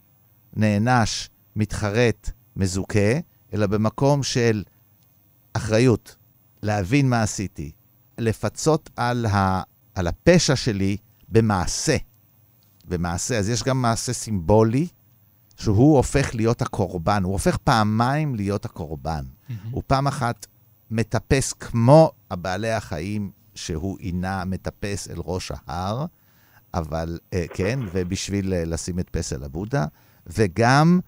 נענש, 0.54 1.30
מתחרט, 1.56 2.32
מזוכה, 2.56 3.20
אלא 3.54 3.68
במקום 3.68 4.24
של 4.24 4.64
אחריות, 5.54 6.16
להבין 6.64 7.10
מה 7.10 7.22
עשיתי, 7.24 7.72
לפצות 8.18 8.90
על, 8.96 9.26
ה, 9.26 9.62
על 9.96 10.08
הפשע 10.08 10.56
שלי 10.56 10.98
במעשה. 11.30 11.98
במעשה. 12.86 13.38
אז 13.38 13.50
יש 13.50 13.64
גם 13.64 13.82
מעשה 13.82 14.14
סימבולי, 14.14 14.88
שהוא 15.64 15.98
הופך 15.98 16.36
להיות 16.36 16.62
הקורבן, 16.62 17.24
הוא 17.24 17.34
הופך 17.34 17.58
פעמיים 17.58 18.36
להיות 18.36 18.66
הקורבן. 18.66 19.26
Mm-hmm. 19.26 19.54
הוא 19.72 19.84
פעם 19.88 20.08
אחת 20.08 20.46
מטפס 20.92 21.54
כמו 21.54 22.12
הבעלי 22.32 22.72
החיים 22.72 23.32
שהוא 23.56 24.00
עינה 24.00 24.46
מטפס 24.46 25.08
אל 25.08 25.18
ראש 25.18 25.52
ההר, 25.66 26.06
אבל 26.74 27.20
אה, 27.34 27.46
כן, 27.54 27.80
ובשביל 27.94 28.54
אה, 28.54 28.66
לשים 28.66 29.00
את 29.00 29.10
פסל 29.10 29.44
הבודה, 29.44 29.86
וגם 30.28 31.00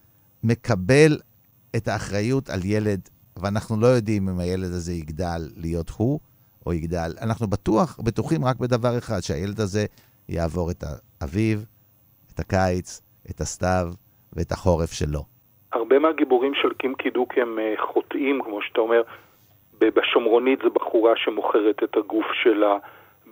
מקבל 0.44 1.20
את 1.76 1.88
האחריות 1.88 2.50
על 2.50 2.66
ילד, 2.66 3.10
ואנחנו 3.38 3.80
לא 3.80 3.88
יודעים 3.88 4.30
אם 4.30 4.40
הילד 4.40 4.72
הזה 4.72 4.94
יגדל 4.94 5.52
להיות 5.56 5.90
הוא, 5.90 6.20
או 6.66 6.74
יגדל. 6.74 7.14
אנחנו 7.22 7.48
בטוח, 7.48 8.00
בטוחים 8.04 8.46
רק 8.46 8.56
בדבר 8.56 8.98
אחד, 8.98 9.22
שהילד 9.22 9.60
הזה 9.60 9.86
יעבור 10.30 10.72
את 10.72 10.84
האביב, 11.22 11.66
את 12.34 12.40
הקיץ, 12.40 13.02
את 13.30 13.42
הסתיו 13.42 13.94
ואת 14.36 14.52
החורף 14.52 14.92
שלו. 14.92 15.20
הרבה 15.74 16.00
מהגיבורים 16.00 16.54
של 16.54 16.74
קים 16.74 16.96
קידוק 16.96 17.38
הם 17.38 17.60
אה, 17.60 17.74
חוטאים, 17.78 18.42
כמו 18.42 18.62
שאתה 18.62 18.82
אומר. 18.82 19.02
בשומרונית 19.80 20.60
זה 20.64 20.70
בחורה 20.70 21.14
שמוכרת 21.16 21.84
את 21.84 21.98
הגוף 21.98 22.26
שלה. 22.44 22.78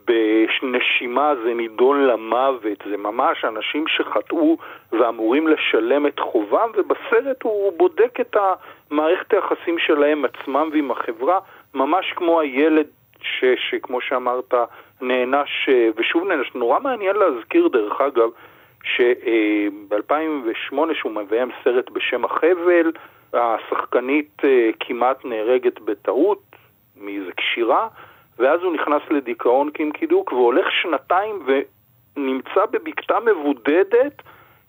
בנשימה 0.07 1.33
זה 1.43 1.53
נידון 1.53 2.03
למוות, 2.03 2.77
זה 2.89 2.97
ממש 2.97 3.45
אנשים 3.45 3.85
שחטאו 3.87 4.57
ואמורים 4.91 5.47
לשלם 5.47 6.07
את 6.07 6.19
חובם, 6.19 6.69
ובסרט 6.75 7.43
הוא 7.43 7.73
בודק 7.77 8.19
את 8.21 8.35
מערכת 8.91 9.33
היחסים 9.33 9.79
שלהם 9.79 10.25
עצמם 10.25 10.69
ועם 10.73 10.91
החברה, 10.91 11.39
ממש 11.73 12.13
כמו 12.15 12.39
הילד 12.39 12.87
ש, 13.21 13.45
שכמו 13.69 14.01
שאמרת, 14.01 14.53
נענש 15.01 15.69
ושוב 15.95 16.23
נענש. 16.23 16.51
נורא 16.55 16.79
מעניין 16.79 17.15
להזכיר, 17.15 17.67
דרך 17.67 18.01
אגב, 18.01 18.29
שב-2008 18.83 20.75
שהוא 20.93 21.11
מביים 21.11 21.49
סרט 21.63 21.89
בשם 21.89 22.25
החבל, 22.25 22.91
השחקנית 23.33 24.41
כמעט 24.79 25.25
נהרגת 25.25 25.79
בטעות, 25.79 26.41
מאיזה 26.97 27.31
קשירה, 27.31 27.87
ואז 28.39 28.61
הוא 28.61 28.73
נכנס 28.73 29.01
לדיכאון 29.09 29.69
קימקידוק 29.69 30.31
והולך 30.31 30.65
שנתיים 30.71 31.45
ונמצא 31.45 32.65
בבקתה 32.71 33.19
מבודדת, 33.19 34.21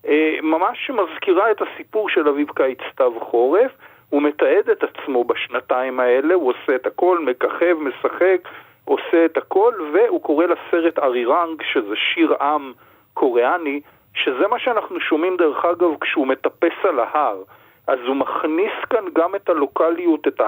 אה, 0.07 0.37
ממש 0.43 0.87
שמזכירה 0.87 1.51
את 1.51 1.63
הסיפור 1.63 2.09
של 2.09 2.29
אביב 2.29 2.51
קיץ 2.51 2.79
סתיו 2.93 3.13
חורף. 3.21 3.71
הוא 4.11 4.23
מתעד 4.23 4.71
את 4.73 4.85
עצמו 4.85 5.25
בשנתיים 5.25 6.01
האלה, 6.01 6.35
הוא 6.35 6.51
עושה 6.51 6.75
את 6.75 6.87
הכל, 6.87 7.19
מככב, 7.19 7.77
משחק, 7.81 8.49
עושה 8.85 9.25
את 9.25 9.37
הכל, 9.37 9.75
והוא 9.93 10.23
קורא 10.23 10.47
לסרט 10.47 10.99
ארירנג, 10.99 11.63
שזה 11.73 11.97
שיר 11.97 12.35
עם 12.43 12.73
קוריאני, 13.15 13.81
שזה 14.15 14.49
מה 14.49 14.59
שאנחנו 14.59 15.01
שומעים 15.01 15.37
דרך 15.37 15.65
אגב 15.65 15.91
כשהוא 16.01 16.27
מטפס 16.27 16.85
על 16.89 17.01
ההר. 17.01 17.43
אז 17.87 17.99
הוא 18.07 18.17
מכניס 18.17 18.73
כאן 18.91 19.05
גם 19.13 19.35
את 19.35 19.49
הלוקאליות, 19.49 20.29
את 20.29 20.41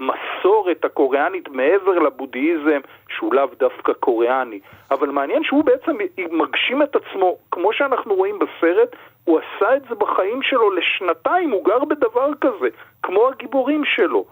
המסורת 0.00 0.84
הקוריאנית 0.84 1.48
מעבר 1.48 1.98
לבודהיזם, 1.98 2.80
שהוא 3.08 3.34
לאו 3.34 3.46
דווקא 3.58 3.92
קוריאני. 3.92 4.60
אבל 4.90 5.08
מעניין 5.08 5.44
שהוא 5.44 5.64
בעצם 5.64 5.96
מגשים 6.30 6.82
את 6.82 6.96
עצמו, 6.96 7.36
כמו 7.50 7.72
שאנחנו 7.72 8.14
רואים 8.14 8.38
בסרט, 8.38 8.96
הוא 9.24 9.38
עשה 9.38 9.76
את 9.76 9.82
זה 9.88 9.94
בחיים 9.94 10.42
שלו 10.42 10.70
לשנתיים, 10.70 11.50
הוא 11.50 11.64
גר 11.64 11.84
בדבר 11.84 12.30
כזה, 12.40 12.68
כמו 13.02 13.28
הגיבורים 13.28 13.84
שלו. 13.84 14.24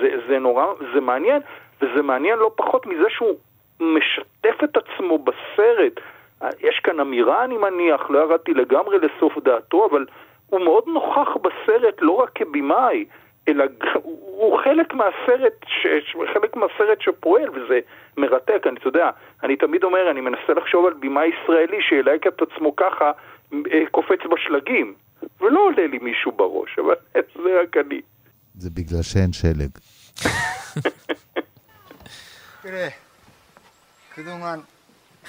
זה, 0.00 0.10
זה 0.28 0.38
נורא, 0.38 0.64
זה 0.94 1.00
מעניין, 1.00 1.42
וזה 1.80 2.02
מעניין 2.02 2.38
לא 2.38 2.50
פחות 2.56 2.86
מזה 2.86 3.06
שהוא 3.08 3.34
משתף 3.80 4.64
את 4.64 4.76
עצמו 4.76 5.18
בסרט. 5.18 6.00
יש 6.59 6.79
כאן 6.83 6.99
אמירה, 6.99 7.43
אני 7.43 7.57
מניח, 7.57 8.09
לא 8.09 8.19
ירדתי 8.19 8.53
לגמרי 8.53 8.97
לסוף 8.97 9.37
דעתו, 9.43 9.87
אבל 9.91 10.05
הוא 10.47 10.61
מאוד 10.61 10.83
נוכח 10.87 11.29
בסרט 11.41 11.95
לא 12.01 12.11
רק 12.11 12.29
כבמאי, 12.35 13.05
אלא 13.47 13.65
הוא 13.93 14.59
חלק 14.63 14.93
מהסרט, 14.93 15.53
ש, 15.67 15.87
חלק 16.33 16.55
מהסרט 16.55 17.01
שפועל, 17.01 17.49
וזה 17.49 17.79
מרתק. 18.17 18.63
אני, 18.67 18.77
אתה 18.79 18.87
יודע, 18.87 19.09
אני 19.43 19.55
תמיד 19.55 19.83
אומר, 19.83 20.11
אני 20.11 20.21
מנסה 20.21 20.53
לחשוב 20.57 20.85
על 20.85 20.93
במאי 20.99 21.27
ישראלי 21.27 21.81
שילהק 21.81 22.27
את 22.27 22.41
עצמו 22.41 22.75
ככה, 22.75 23.11
אה, 23.53 23.83
קופץ 23.91 24.19
בשלגים, 24.33 24.93
ולא 25.41 25.59
עולה 25.59 25.87
לי 25.87 25.97
מישהו 25.97 26.31
בראש, 26.31 26.79
אבל 26.79 26.95
זה 27.43 27.61
רק 27.61 27.77
אני. 27.77 28.01
זה 28.55 28.69
בגלל 28.73 29.01
שאין 29.01 29.33
שלג. 29.33 29.71
그래. 32.63 32.89
그동안 34.15 34.63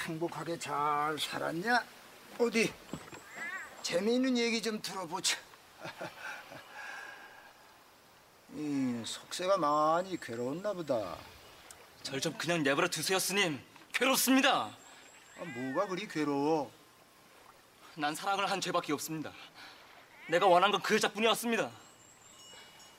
행복하게 0.05 0.57
잘 0.59 1.17
살았냐? 1.19 1.83
어디 2.39 2.73
재미있는 3.81 4.37
얘기 4.37 4.61
좀 4.61 4.81
들어보자. 4.81 5.37
이 8.55 9.01
속세가 9.05 9.57
많이 9.57 10.19
괴로웠나 10.19 10.73
보다. 10.73 11.17
절 12.03 12.19
좀 12.21 12.33
그냥 12.37 12.63
내버려 12.63 12.87
두세요, 12.87 13.19
스님. 13.19 13.61
괴롭습니다. 13.93 14.69
아, 15.39 15.43
뭐가 15.45 15.87
그리 15.87 16.07
괴로워? 16.07 16.71
난 17.95 18.15
사랑을 18.15 18.49
한 18.49 18.61
죄밖에 18.61 18.93
없습니다. 18.93 19.31
내가 20.27 20.45
원한 20.47 20.71
건 20.71 20.81
그 20.81 20.95
여자뿐이었습니다. 20.95 21.69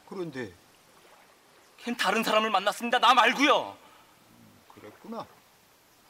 그런데 0.09 0.53
걘 1.78 1.96
다른 1.96 2.22
사람을 2.22 2.51
만났습니다. 2.51 2.98
나 2.98 3.14
말고요. 3.14 3.76
그랬구나. 4.74 5.26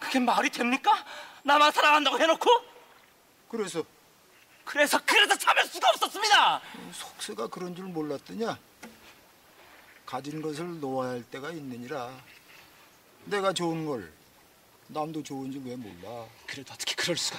그게 0.00 0.18
말이 0.18 0.50
됩니까? 0.50 1.04
나만 1.44 1.70
사랑한다고 1.70 2.18
해놓고? 2.18 2.50
그래서 3.48 3.84
그래서 4.64 4.98
그래서 5.04 5.36
참을 5.36 5.64
수가 5.66 5.88
없었습니다. 5.90 6.60
속세가 6.92 7.48
그런 7.48 7.74
줄 7.76 7.84
몰랐더냐? 7.86 8.58
가진 10.06 10.42
것을 10.42 10.80
놓아야 10.80 11.10
할 11.10 11.22
때가 11.22 11.50
있느니라. 11.50 12.10
내가 13.26 13.52
좋은 13.52 13.86
걸 13.86 14.12
남도 14.88 15.22
좋은지 15.22 15.60
왜 15.64 15.76
몰라? 15.76 16.26
그래도 16.46 16.72
어떻게 16.72 16.94
그럴 16.94 17.16
수가? 17.16 17.38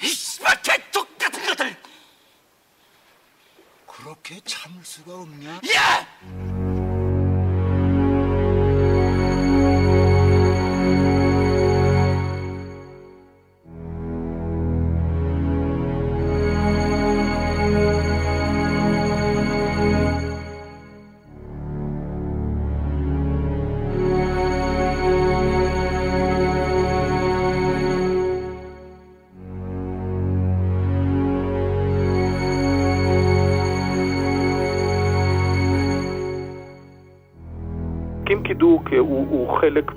이 0.00 0.06
씨발 0.06 0.62
개똑 0.62 1.18
같은 1.18 1.44
것들! 1.44 1.76
그렇게 3.86 4.40
참을 4.44 4.84
수가 4.84 5.14
없냐? 5.14 5.60
야! 5.74 6.53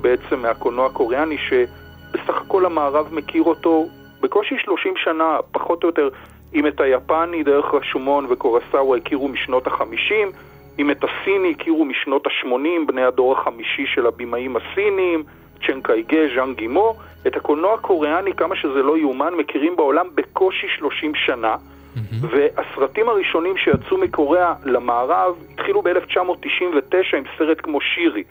בעצם 0.01 0.41
מהקולנוע 0.41 0.85
הקוריאני 0.85 1.37
שבסך 1.37 2.41
הכל 2.41 2.65
המערב 2.65 3.13
מכיר 3.13 3.43
אותו 3.43 3.85
בקושי 4.21 4.55
30 4.63 4.93
שנה, 4.97 5.37
פחות 5.51 5.83
או 5.83 5.89
יותר, 5.89 6.09
אם 6.53 6.67
את 6.67 6.79
היפני 6.79 7.43
דרך 7.43 7.73
רשומון 7.73 8.25
וקורסאווה 8.29 8.97
הכירו 8.97 9.27
משנות 9.27 9.67
ה-50, 9.67 10.13
אם 10.79 10.91
את 10.91 11.03
הסיני 11.03 11.51
הכירו 11.51 11.85
משנות 11.85 12.27
ה-80, 12.27 12.87
בני 12.87 13.03
הדור 13.03 13.37
החמישי 13.37 13.85
של 13.85 14.07
הבמאים 14.07 14.55
הסינים, 14.55 15.23
צ'ן 15.67 15.81
קייגה, 15.81 16.35
ז'אן 16.35 16.53
גימו, 16.53 16.95
את 17.27 17.35
הקולנוע 17.35 17.73
הקוריאני, 17.73 18.33
כמה 18.33 18.55
שזה 18.55 18.83
לא 18.83 18.97
יאומן, 18.97 19.33
מכירים 19.33 19.75
בעולם 19.75 20.07
בקושי 20.15 20.67
30 20.77 21.15
שנה. 21.15 21.55
והסרטים 22.21 23.09
הראשונים 23.09 23.57
שיצאו 23.57 23.97
מקוריאה 23.97 24.53
למערב 24.65 25.35
התחילו 25.53 25.81
ב-1999 25.81 27.17
עם 27.17 27.23
סרט 27.37 27.57
כמו 27.63 27.81
שירי, 27.81 28.23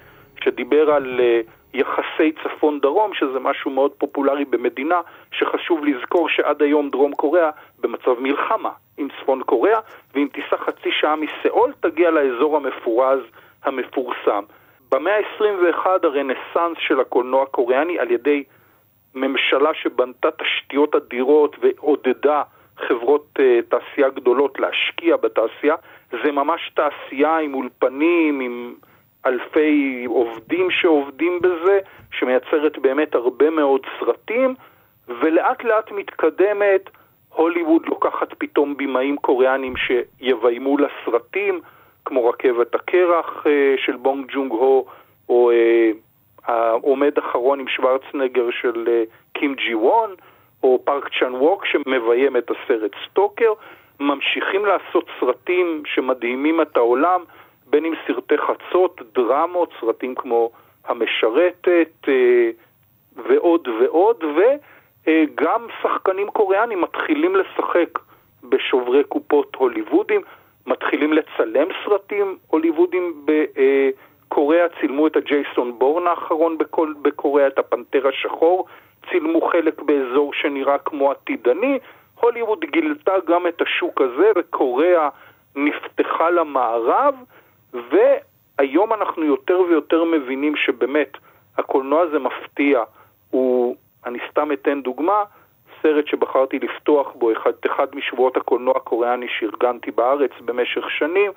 שדיבר 0.45 0.91
על 0.91 1.21
uh, 1.21 1.51
יחסי 1.75 2.33
צפון-דרום, 2.43 3.15
שזה 3.15 3.39
משהו 3.41 3.71
מאוד 3.71 3.91
פופולרי 3.99 4.45
במדינה, 4.45 5.01
שחשוב 5.33 5.85
לזכור 5.85 6.29
שעד 6.29 6.63
היום 6.63 6.91
דרום 6.91 7.13
קוריאה 7.13 7.51
במצב 7.81 8.21
מלחמה 8.21 8.71
עם 8.99 9.09
צפון 9.21 9.43
קוריאה, 9.43 9.81
ואם 10.15 10.29
תיסע 10.33 10.57
חצי 10.57 10.91
שעה 11.01 11.17
מסיאול 11.17 11.73
תגיע 11.81 12.11
לאזור 12.11 12.57
המפורז 12.57 13.21
המפורסם. 13.65 14.43
במאה 14.93 15.17
ה-21 15.17 15.87
הרנסאנס 16.03 16.79
של 16.79 17.01
הקולנוע 17.01 17.43
הקוריאני 17.43 17.99
על 17.99 18.11
ידי 18.11 18.45
ממשלה 19.15 19.75
שבנתה 19.75 20.29
תשתיות 20.31 20.95
אדירות 20.95 21.57
ועודדה 21.61 22.43
חברות 22.77 23.27
uh, 23.39 23.43
תעשייה 23.69 24.09
גדולות 24.09 24.59
להשקיע 24.61 25.17
בתעשייה, 25.17 25.75
זה 26.11 26.33
ממש 26.33 26.73
תעשייה 26.75 27.39
עם 27.39 27.55
אולפנים, 27.55 28.41
עם 28.41 28.75
אלפי 29.27 30.05
עובדים 30.09 30.71
שעובדים 30.71 31.41
בזה, 31.41 31.79
שמייצרת 32.11 32.79
באמת 32.79 33.15
הרבה 33.15 33.51
מאוד 33.51 33.81
סרטים, 34.01 34.55
ולאט 35.09 35.65
לאט 35.65 35.93
מתקדמת, 35.93 36.91
הוליווד 37.35 37.87
לוקחת 37.87 38.35
פתאום 38.39 38.77
במאים 38.77 39.17
קוריאנים 39.17 39.75
שיביימו 39.77 40.79
לה 40.79 40.89
סרטים, 41.05 41.61
כמו 42.05 42.29
רכבת 42.29 42.75
הקרח 42.75 43.47
uh, 43.47 43.81
של 43.85 43.97
בונג 43.97 44.33
ג'ונג 44.33 44.53
הו, 44.53 44.87
או 45.29 45.51
uh, 45.51 45.97
העומד 46.45 47.19
אחרון 47.19 47.61
עם 47.61 47.69
שוורצנגר 47.69 48.51
של 48.51 48.85
uh, 48.87 49.39
קים 49.39 49.55
ג'י 49.55 49.75
וון, 49.75 50.11
או 50.63 50.81
פארק 50.85 51.09
צ'אן 51.19 51.35
ווק 51.35 51.67
שמביים 51.67 52.37
את 52.37 52.51
הסרט 52.51 52.93
סטוקר, 53.11 53.53
ממשיכים 54.01 54.67
לעשות 54.67 55.07
סרטים 55.21 55.83
שמדהימים 55.87 56.61
את 56.61 56.77
העולם, 56.77 57.21
בין 57.71 57.85
אם 57.85 57.95
סרטי 58.07 58.35
חצות, 58.39 59.01
דרמות, 59.15 59.71
סרטים 59.81 60.15
כמו 60.15 60.51
המשרתת 60.85 62.09
אה, 62.09 62.51
ועוד 63.17 63.69
ועוד, 63.69 64.25
וגם 64.25 65.67
שחקנים 65.83 66.31
קוריאנים 66.31 66.81
מתחילים 66.81 67.37
לשחק 67.37 67.99
בשוברי 68.49 69.05
קופות 69.05 69.55
הוליוודים, 69.55 70.21
מתחילים 70.67 71.13
לצלם 71.13 71.69
סרטים 71.85 72.37
הוליוודים 72.47 73.25
בקוריאה, 73.25 74.67
צילמו 74.81 75.07
את 75.07 75.17
הג'ייסון 75.17 75.79
בורן 75.79 76.07
האחרון 76.07 76.59
בקוריאה, 77.03 77.47
את 77.47 77.59
הפנתר 77.59 78.09
השחור, 78.09 78.67
צילמו 79.11 79.41
חלק 79.41 79.83
באזור 79.83 80.33
שנראה 80.35 80.79
כמו 80.79 81.11
עתידני, 81.11 81.79
הוליווד 82.21 82.65
גילתה 82.65 83.13
גם 83.27 83.47
את 83.47 83.63
השוק 83.63 84.01
הזה, 84.01 84.33
וקוריאה 84.37 85.09
נפתחה 85.57 86.31
למערב, 86.31 87.15
והיום 87.91 88.93
אנחנו 88.93 89.25
יותר 89.25 89.61
ויותר 89.69 90.05
מבינים 90.05 90.57
שבאמת 90.57 91.17
הקולנוע 91.59 92.03
הזה 92.03 92.19
מפתיע. 92.19 92.83
הוא, 93.31 93.77
אני 94.07 94.19
סתם 94.31 94.53
אתן 94.53 94.83
דוגמה, 94.83 95.25
סרט 95.83 96.07
שבחרתי 96.07 96.59
לפתוח 96.59 97.13
בו, 97.15 97.33
אחד, 97.33 97.51
אחד 97.67 97.87
משבועות 97.95 98.37
הקולנוע 98.37 98.75
הקוריאני 98.77 99.27
שארגנתי 99.29 99.91
בארץ 99.91 100.31
במשך 100.45 100.91
שנים, 100.91 101.33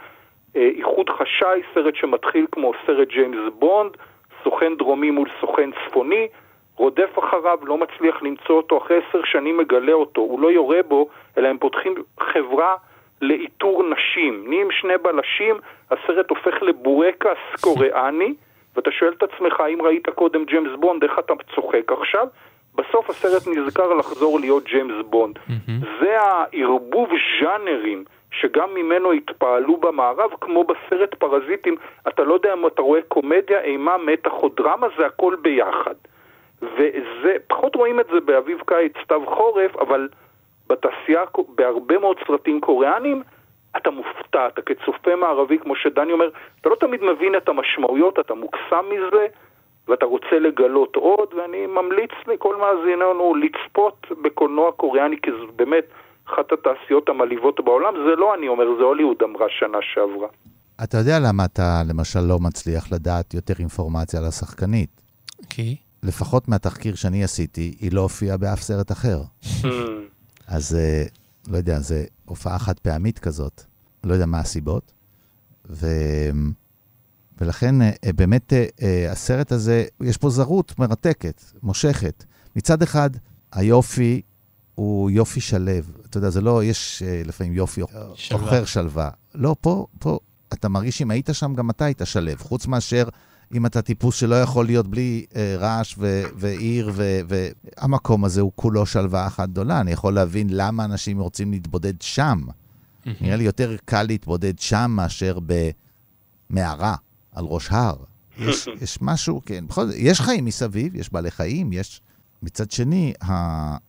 אה, 0.55 0.69
איחוד 0.75 1.09
חשאי, 1.09 1.61
סרט 1.73 1.95
שמתחיל 1.95 2.45
כמו 2.51 2.71
סרט 2.85 3.07
ג'יימס 3.07 3.53
בונד, 3.59 3.97
סוכן 4.43 4.75
דרומי 4.75 5.11
מול 5.11 5.29
סוכן 5.41 5.69
צפוני, 5.71 6.27
רודף 6.75 7.19
אחריו, 7.19 7.57
לא 7.63 7.77
מצליח 7.77 8.23
למצוא 8.23 8.57
אותו, 8.57 8.77
אחרי 8.77 8.97
עשר 8.97 9.23
שנים 9.25 9.57
מגלה 9.57 9.93
אותו, 9.93 10.21
הוא 10.21 10.39
לא 10.39 10.51
יורה 10.51 10.83
בו, 10.87 11.09
אלא 11.37 11.47
הם 11.47 11.57
פותחים 11.57 11.95
חברה 12.19 12.75
לאיתור 13.21 13.83
נשים. 13.83 14.43
נהיים 14.47 14.71
שני 14.71 14.97
בלשים, 14.97 15.55
הסרט 15.91 16.29
הופך 16.29 16.61
לבורקס 16.61 17.37
קוריאני, 17.61 18.33
ואתה 18.75 18.91
שואל 18.91 19.13
את 19.17 19.23
עצמך, 19.23 19.63
אם 19.73 19.81
ראית 19.81 20.09
קודם 20.09 20.45
ג'יימס 20.45 20.71
בונד, 20.79 21.03
איך 21.03 21.19
אתה 21.19 21.33
צוחק 21.55 21.91
עכשיו? 21.91 22.27
בסוף 22.75 23.09
הסרט 23.09 23.47
נזכר 23.47 23.93
לחזור 23.93 24.39
להיות 24.39 24.63
ג'יימס 24.63 25.05
בונד. 25.05 25.39
זה 26.01 26.17
הערבוב 26.21 27.09
ז'אנרים 27.41 28.03
שגם 28.31 28.73
ממנו 28.73 29.11
התפעלו 29.11 29.77
במערב, 29.77 30.31
כמו 30.41 30.63
בסרט 30.63 31.13
פרזיטים, 31.15 31.75
אתה 32.07 32.23
לא 32.23 32.33
יודע 32.33 32.53
אם 32.53 32.67
אתה 32.67 32.81
רואה 32.81 33.01
קומדיה, 33.07 33.61
אימה, 33.61 33.97
מתח 33.97 34.31
או 34.31 34.49
דרמה, 34.49 34.87
זה 34.97 35.05
הכל 35.05 35.35
ביחד. 35.41 35.95
וזה, 36.61 37.35
פחות 37.47 37.75
רואים 37.75 37.99
את 37.99 38.05
זה 38.13 38.19
באביב 38.19 38.61
קיץ, 38.65 38.93
סתיו 39.03 39.21
חורף, 39.25 39.75
אבל 39.75 40.07
בתעשייה, 40.69 41.21
בהרבה 41.55 41.97
מאוד 41.97 42.17
סרטים 42.27 42.61
קוריאנים, 42.61 43.23
אתה 43.77 43.89
מופתע, 43.89 44.47
אתה 44.47 44.61
כצופה 44.61 45.15
מערבי, 45.15 45.57
כמו 45.59 45.75
שדני 45.75 46.11
אומר, 46.11 46.29
אתה 46.61 46.69
לא 46.69 46.75
תמיד 46.79 47.01
מבין 47.03 47.35
את 47.37 47.49
המשמעויות, 47.49 48.19
אתה 48.19 48.33
מוקסם 48.33 48.85
מזה, 48.89 49.27
ואתה 49.87 50.05
רוצה 50.05 50.39
לגלות 50.39 50.95
עוד, 50.95 51.33
ואני 51.33 51.65
ממליץ 51.65 52.11
לכל 52.27 52.55
מאזיננו 52.55 53.35
לצפות 53.35 54.07
בקולנוע 54.21 54.71
קוריאני, 54.71 55.15
כי 55.21 55.31
זה 55.31 55.51
באמת 55.55 55.85
אחת 56.27 56.51
התעשיות 56.51 57.09
המלהיבות 57.09 57.59
בעולם. 57.65 57.93
זה 58.09 58.15
לא 58.15 58.35
אני 58.35 58.47
אומר, 58.47 58.65
זה 58.77 58.83
הוליווד 58.83 59.17
אמרה 59.23 59.45
שנה 59.49 59.77
שעברה. 59.81 60.27
אתה 60.83 60.97
יודע 60.97 61.19
למה 61.27 61.45
אתה 61.45 61.81
למשל 61.89 62.19
לא 62.29 62.37
מצליח 62.39 62.91
לדעת 62.91 63.33
יותר 63.33 63.53
אינפורמציה 63.59 64.19
על 64.19 64.25
השחקנית? 64.25 65.01
כי? 65.49 65.75
לפחות 66.03 66.47
מהתחקיר 66.47 66.95
שאני 66.95 67.23
עשיתי, 67.23 67.75
היא 67.81 67.91
לא 67.93 68.01
הופיעה 68.01 68.37
באף 68.37 68.59
סרט 68.59 68.91
אחר. 68.91 69.17
אז 70.49 70.75
אה, 70.75 71.03
לא 71.47 71.57
יודע, 71.57 71.79
זו 71.79 71.95
הופעה 72.25 72.59
חד 72.59 72.79
פעמית 72.79 73.19
כזאת, 73.19 73.63
לא 74.03 74.13
יודע 74.13 74.25
מה 74.25 74.39
הסיבות. 74.39 74.91
ו... 75.69 75.87
ולכן 77.41 77.81
אה, 77.81 77.91
אה, 78.05 78.13
באמת 78.13 78.53
הסרט 79.11 79.51
הזה, 79.51 79.85
יש 80.01 80.17
פה 80.17 80.29
זרות 80.29 80.79
מרתקת, 80.79 81.43
מושכת. 81.63 82.23
מצד 82.55 82.81
אחד, 82.81 83.09
היופי 83.51 84.21
הוא 84.75 85.11
יופי 85.11 85.41
שלב. 85.41 85.91
אתה 86.09 86.17
יודע, 86.17 86.29
זה 86.29 86.41
לא, 86.41 86.63
יש 86.63 87.03
לפעמים 87.25 87.53
יופי 87.53 87.81
עוכר 88.31 88.65
שלווה. 88.65 89.09
לא, 89.35 89.55
פה, 89.61 89.87
פה, 89.99 90.19
אתה 90.53 90.69
מרגיש 90.69 90.97
שאם 90.97 91.11
היית 91.11 91.29
שם, 91.33 91.53
גם 91.55 91.69
אתה 91.69 91.85
היית 91.85 92.01
שלב. 92.03 92.37
חוץ 92.37 92.67
מאשר 92.67 93.09
אם 93.53 93.65
אתה 93.65 93.81
טיפוס 93.81 94.15
שלא 94.15 94.41
יכול 94.41 94.65
להיות 94.65 94.87
בלי 94.87 95.25
אה, 95.35 95.55
רעש 95.59 95.95
ו- 95.97 96.23
ועיר, 96.35 96.91
ו- 96.93 97.19
והמקום 97.27 98.25
הזה 98.25 98.41
הוא 98.41 98.51
כולו 98.55 98.85
שלווה 98.85 99.27
אחת 99.27 99.49
גדולה. 99.49 99.81
אני 99.81 99.91
יכול 99.91 100.13
להבין 100.13 100.47
למה 100.51 100.85
אנשים 100.85 101.19
רוצים 101.19 101.51
להתבודד 101.51 102.01
שם. 102.01 102.41
Mm-hmm. 102.47 103.09
נראה 103.21 103.35
לי 103.35 103.43
יותר 103.43 103.75
קל 103.85 104.03
להתבודד 104.03 104.59
שם 104.59 104.91
מאשר 104.95 105.39
במערה, 106.49 106.95
על 107.31 107.45
ראש 107.45 107.67
הר. 107.71 107.95
יש, 108.37 108.67
יש 108.81 108.97
משהו, 109.01 109.41
כן, 109.45 109.67
בכל 109.67 109.85
זאת, 109.87 109.95
יש 109.97 110.21
חיים 110.21 110.45
מסביב, 110.45 110.95
יש 110.95 111.13
בעלי 111.13 111.31
חיים, 111.31 111.73
יש... 111.73 112.01
מצד 112.43 112.71
שני, 112.71 113.13
ה- 113.21 113.31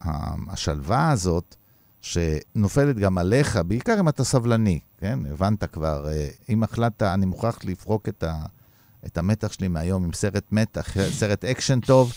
ה- 0.09 0.35
השלווה 0.49 1.11
הזאת, 1.11 1.57
שנופלת 2.01 2.97
גם 2.97 3.19
עליך, 3.19 3.57
בעיקר 3.67 4.01
אם 4.01 4.09
אתה 4.09 4.25
סבלני, 4.25 4.81
כן? 4.99 5.19
הבנת 5.33 5.65
כבר, 5.65 6.09
אה, 6.09 6.29
אם 6.49 6.63
החלטת, 6.63 7.03
אני 7.03 7.27
מוכרח 7.27 7.59
לפרוק 7.65 8.09
את 8.09 8.23
ה... 8.23 8.43
את 9.07 9.19
המתח 9.19 9.53
שלי 9.53 9.69
מהיום 9.69 10.05
עם 10.05 10.13
סרט 10.13 10.45
מתח, 10.53 10.97
סרט 11.11 11.45
אקשן 11.45 11.81
טוב, 11.81 12.13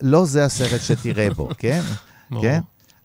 לא 0.00 0.26
זה 0.26 0.44
הסרט 0.44 0.80
שתראה 0.80 1.34
בו, 1.34 1.48
כן? 1.58 1.82
כן? 2.42 2.60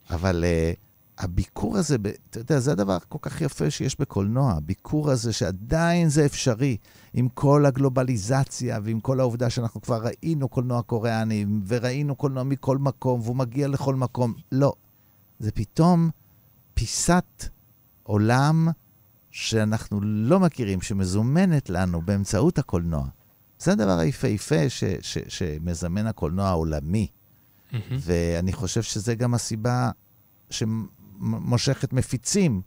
אבל 0.09 0.43
אה, 0.43 1.23
הביקור 1.23 1.77
הזה, 1.77 1.95
אתה 2.29 2.39
יודע, 2.39 2.59
זה 2.59 2.71
הדבר 2.71 2.97
כל 3.09 3.17
כך 3.21 3.41
יפה 3.41 3.69
שיש 3.69 3.99
בקולנוע, 3.99 4.51
הביקור 4.51 5.11
הזה 5.11 5.33
שעדיין 5.33 6.09
זה 6.09 6.25
אפשרי, 6.25 6.77
עם 7.13 7.29
כל 7.29 7.65
הגלובליזציה 7.65 8.79
ועם 8.83 8.99
כל 8.99 9.19
העובדה 9.19 9.49
שאנחנו 9.49 9.81
כבר 9.81 10.03
ראינו 10.03 10.49
קולנוע 10.49 10.81
קוריאני, 10.81 11.45
וראינו 11.67 12.15
קולנוע 12.15 12.43
מכל 12.43 12.77
מקום, 12.77 13.21
והוא 13.21 13.35
מגיע 13.35 13.67
לכל 13.67 13.95
מקום. 13.95 14.33
לא. 14.51 14.73
זה 15.39 15.51
פתאום 15.51 16.09
פיסת 16.73 17.49
עולם 18.03 18.67
שאנחנו 19.31 20.01
לא 20.01 20.39
מכירים, 20.39 20.81
שמזומנת 20.81 21.69
לנו 21.69 22.01
באמצעות 22.01 22.59
הקולנוע. 22.59 23.07
זה 23.59 23.71
הדבר 23.71 23.99
היפהפה 23.99 24.69
ש, 24.69 24.83
ש, 25.01 25.17
שמזמן 25.27 26.07
הקולנוע 26.07 26.47
העולמי. 26.47 27.07
Mm-hmm. 27.07 27.75
ואני 27.99 28.53
חושב 28.53 28.83
שזה 28.83 29.15
גם 29.15 29.33
הסיבה 29.33 29.91
שמושכת 30.49 31.93
מפיצים 31.93 32.61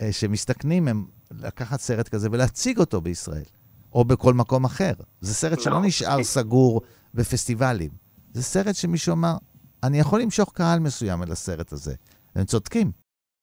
אה, 0.00 0.12
שמסתכנים 0.12 0.88
הם 0.88 1.06
לקחת 1.30 1.80
סרט 1.80 2.08
כזה 2.08 2.28
ולהציג 2.32 2.78
אותו 2.78 3.00
בישראל, 3.00 3.44
או 3.92 4.04
בכל 4.04 4.34
מקום 4.34 4.64
אחר. 4.64 4.92
זה 5.20 5.34
סרט 5.34 5.60
שלא 5.60 5.72
נכון. 5.72 5.86
נשאר 5.86 6.24
סגור 6.24 6.80
בפסטיבלים. 7.14 7.90
זה 8.34 8.42
סרט 8.42 8.74
שמישהו 8.76 9.12
אמר, 9.12 9.36
אני 9.82 9.98
יכול 9.98 10.20
למשוך 10.20 10.52
קהל 10.54 10.78
מסוים 10.78 11.22
אל 11.22 11.32
הסרט 11.32 11.72
הזה. 11.72 11.94
הם 12.34 12.44
צודקים. 12.44 12.92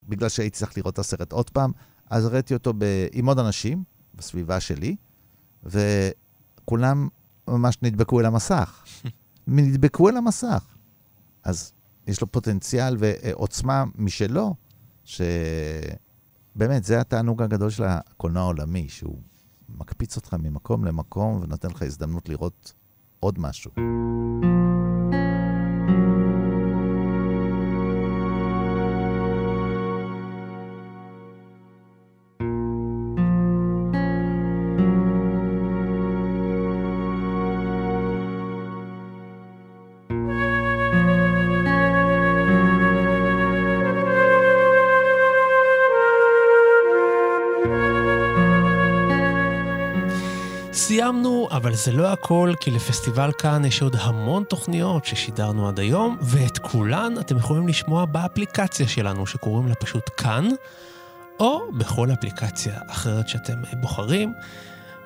בגלל 0.08 0.30
שהייתי 0.30 0.58
צריך 0.58 0.78
לראות 0.78 0.94
את 0.94 1.00
הסרט 1.00 1.32
עוד 1.32 1.50
פעם, 1.50 1.72
אז 2.10 2.26
ראיתי 2.26 2.54
אותו 2.54 2.74
ב... 2.78 3.08
עם 3.12 3.26
עוד 3.26 3.40
אנשים 3.40 3.84
בסביבה 4.16 4.60
שלי, 4.60 4.96
ו... 5.66 5.80
כולם 6.70 7.08
ממש 7.48 7.78
נדבקו 7.82 8.20
אל 8.20 8.26
המסך. 8.26 8.84
נדבקו 9.48 10.10
אל 10.10 10.18
המסך. 10.18 10.66
אז 11.44 11.72
יש 12.08 12.22
לו 12.22 12.32
פוטנציאל 12.32 12.96
ועוצמה 13.00 13.84
משלו, 13.96 14.56
שבאמת, 15.04 16.84
זה 16.84 17.00
התענוג 17.00 17.42
הגדול 17.42 17.70
של 17.70 17.84
הקולנוע 17.84 18.44
העולמי, 18.44 18.90
שהוא 18.90 19.22
מקפיץ 19.70 20.16
אותך 20.16 20.34
ממקום 20.34 20.86
למקום 20.86 21.40
ונותן 21.42 21.70
לך 21.70 21.82
הזדמנות 21.82 22.30
לראות 22.30 22.74
עוד 23.20 23.40
משהו. 23.40 23.72
זה 51.84 51.92
לא 51.92 52.08
הכל, 52.08 52.54
כי 52.60 52.72
לפסטיבל 52.72 53.32
כאן 53.38 53.66
יש 53.66 53.82
עוד 53.82 53.96
המון 54.00 54.44
תוכניות 54.44 55.06
ששידרנו 55.06 55.68
עד 55.68 55.80
היום, 55.80 56.18
ואת 56.22 56.58
כולן 56.58 57.14
אתם 57.20 57.38
יכולים 57.38 57.68
לשמוע 57.68 58.06
באפליקציה 58.06 58.88
שלנו, 58.88 59.28
שקוראים 59.28 59.68
לה 59.68 59.76
פשוט 59.76 60.10
כאן, 60.18 60.50
או 61.40 61.62
בכל 61.78 62.12
אפליקציה 62.14 62.74
אחרת 62.88 63.28
שאתם 63.28 63.54
בוחרים. 63.74 64.34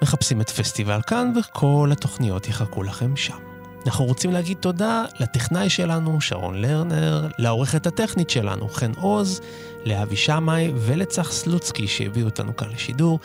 מחפשים 0.01 0.41
את 0.41 0.49
פסטיבל 0.49 1.01
כאן, 1.07 1.33
וכל 1.35 1.89
התוכניות 1.91 2.47
יחכו 2.47 2.83
לכם 2.83 3.15
שם. 3.15 3.37
אנחנו 3.85 4.05
רוצים 4.05 4.31
להגיד 4.31 4.57
תודה 4.57 5.05
לטכנאי 5.19 5.69
שלנו, 5.69 6.21
שרון 6.21 6.61
לרנר, 6.61 7.27
לעורכת 7.37 7.87
הטכנית 7.87 8.29
שלנו, 8.29 8.69
חן 8.69 8.91
עוז, 8.95 9.41
לאבי 9.85 10.15
שמאי 10.15 10.71
ולצח 10.75 11.31
סלוצקי 11.31 11.87
שהביאו 11.87 12.25
אותנו 12.25 12.55
כאן 12.55 12.69
לשידור. 12.69 13.19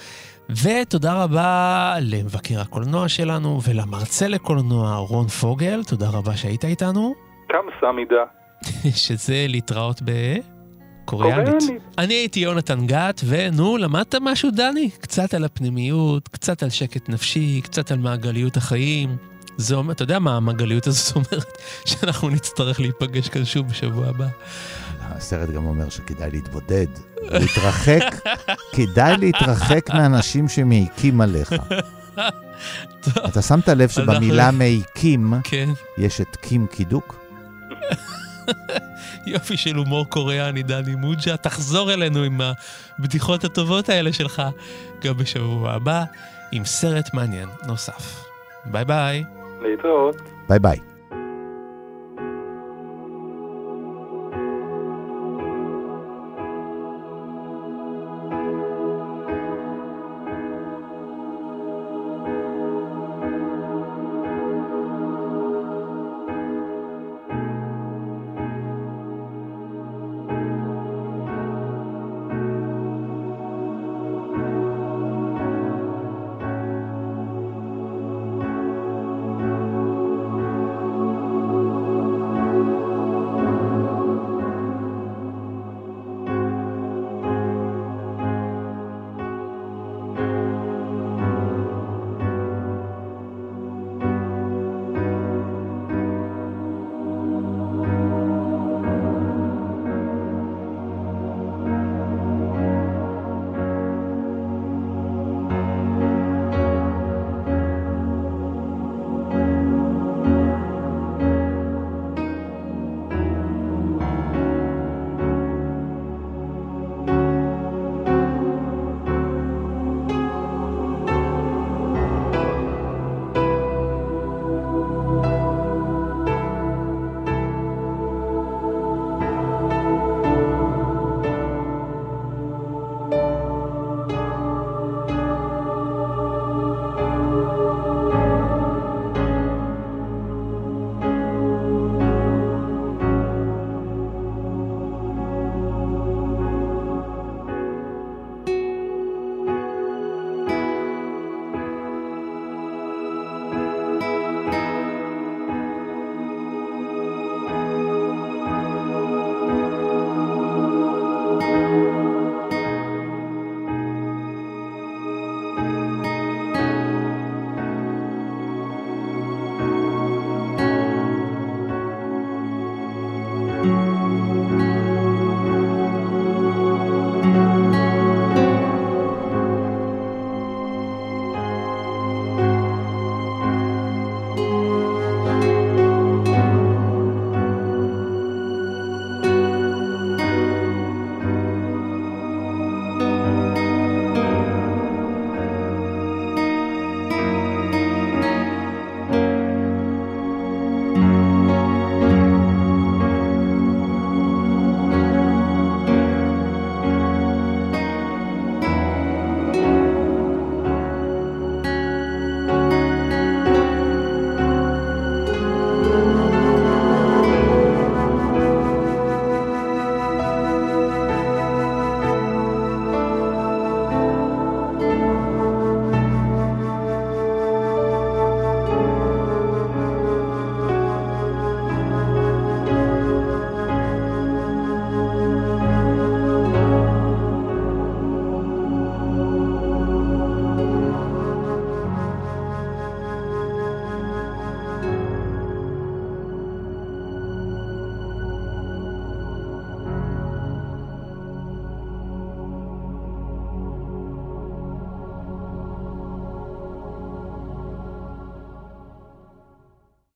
ותודה 0.51 1.22
רבה 1.22 1.94
למבקר 2.01 2.61
הקולנוע 2.61 3.09
שלנו 3.09 3.61
ולמרצה 3.64 4.28
לקולנוע 4.28 4.96
רון 4.96 5.26
פוגל, 5.26 5.84
תודה 5.84 6.09
רבה 6.09 6.36
שהיית 6.36 6.64
איתנו. 6.64 7.14
כמה 7.49 7.70
סמידה. 7.80 8.24
שזה 9.07 9.46
להתראות 9.49 10.01
בקוריאנית. 11.05 11.62
אני 11.99 12.14
הייתי 12.14 12.40
יונתן 12.40 12.86
גת, 12.86 13.20
ונו, 13.24 13.76
למדת 13.76 14.14
משהו, 14.20 14.51
דני? 14.51 14.90
קצת 14.90 15.34
על 15.34 15.44
הפנימיות, 15.44 16.28
קצת 16.28 16.62
על 16.62 16.70
שקט 16.70 17.09
נפשי, 17.09 17.61
קצת 17.64 17.90
על 17.90 17.99
מעגליות 17.99 18.57
החיים. 18.57 19.16
זה 19.57 19.74
אומר, 19.74 19.92
אתה 19.92 20.03
יודע 20.03 20.18
מה 20.18 20.36
המעגליות 20.36 20.86
הזאת 20.86 21.16
אומרת? 21.16 21.59
שאנחנו 21.88 22.30
נצטרך 22.30 22.80
להיפגש 22.80 23.28
כאן 23.28 23.44
שוב 23.44 23.66
בשבוע 23.68 24.07
הבא. 24.07 24.28
הסרט 25.19 25.51
גם 25.51 25.66
אומר 25.66 25.89
שכדאי 25.89 26.31
להתבודד, 26.31 26.87
להתרחק, 27.23 28.03
כדאי 28.77 29.16
להתרחק 29.16 29.91
מאנשים 29.91 30.49
שמעיקים 30.49 31.21
עליך. 31.21 31.53
אתה 33.29 33.43
שמת 33.43 33.69
לב 33.69 33.89
שבמילה 33.89 34.51
מעיקים, 34.51 35.35
כן. 35.45 35.69
יש 35.99 36.21
את 36.21 36.37
קים 36.37 36.66
קי-דוק? 36.66 37.16
יופי 39.27 39.57
של 39.57 39.77
הומור 39.77 40.07
קוריאני, 40.09 40.62
דני 40.62 40.95
מוג'ה. 40.95 41.37
תחזור 41.37 41.93
אלינו 41.93 42.23
עם 42.23 42.41
הבדיחות 42.99 43.45
הטובות 43.45 43.89
האלה 43.89 44.12
שלך 44.12 44.43
גם 45.05 45.16
בשבוע 45.16 45.73
הבא, 45.73 46.05
עם 46.53 46.64
סרט 46.64 47.14
מעניין 47.14 47.49
נוסף. 47.66 48.25
ביי 48.64 48.85
ביי. 48.85 49.25
להתראות. 49.61 50.16
ביי 50.49 50.59
ביי. 50.59 50.79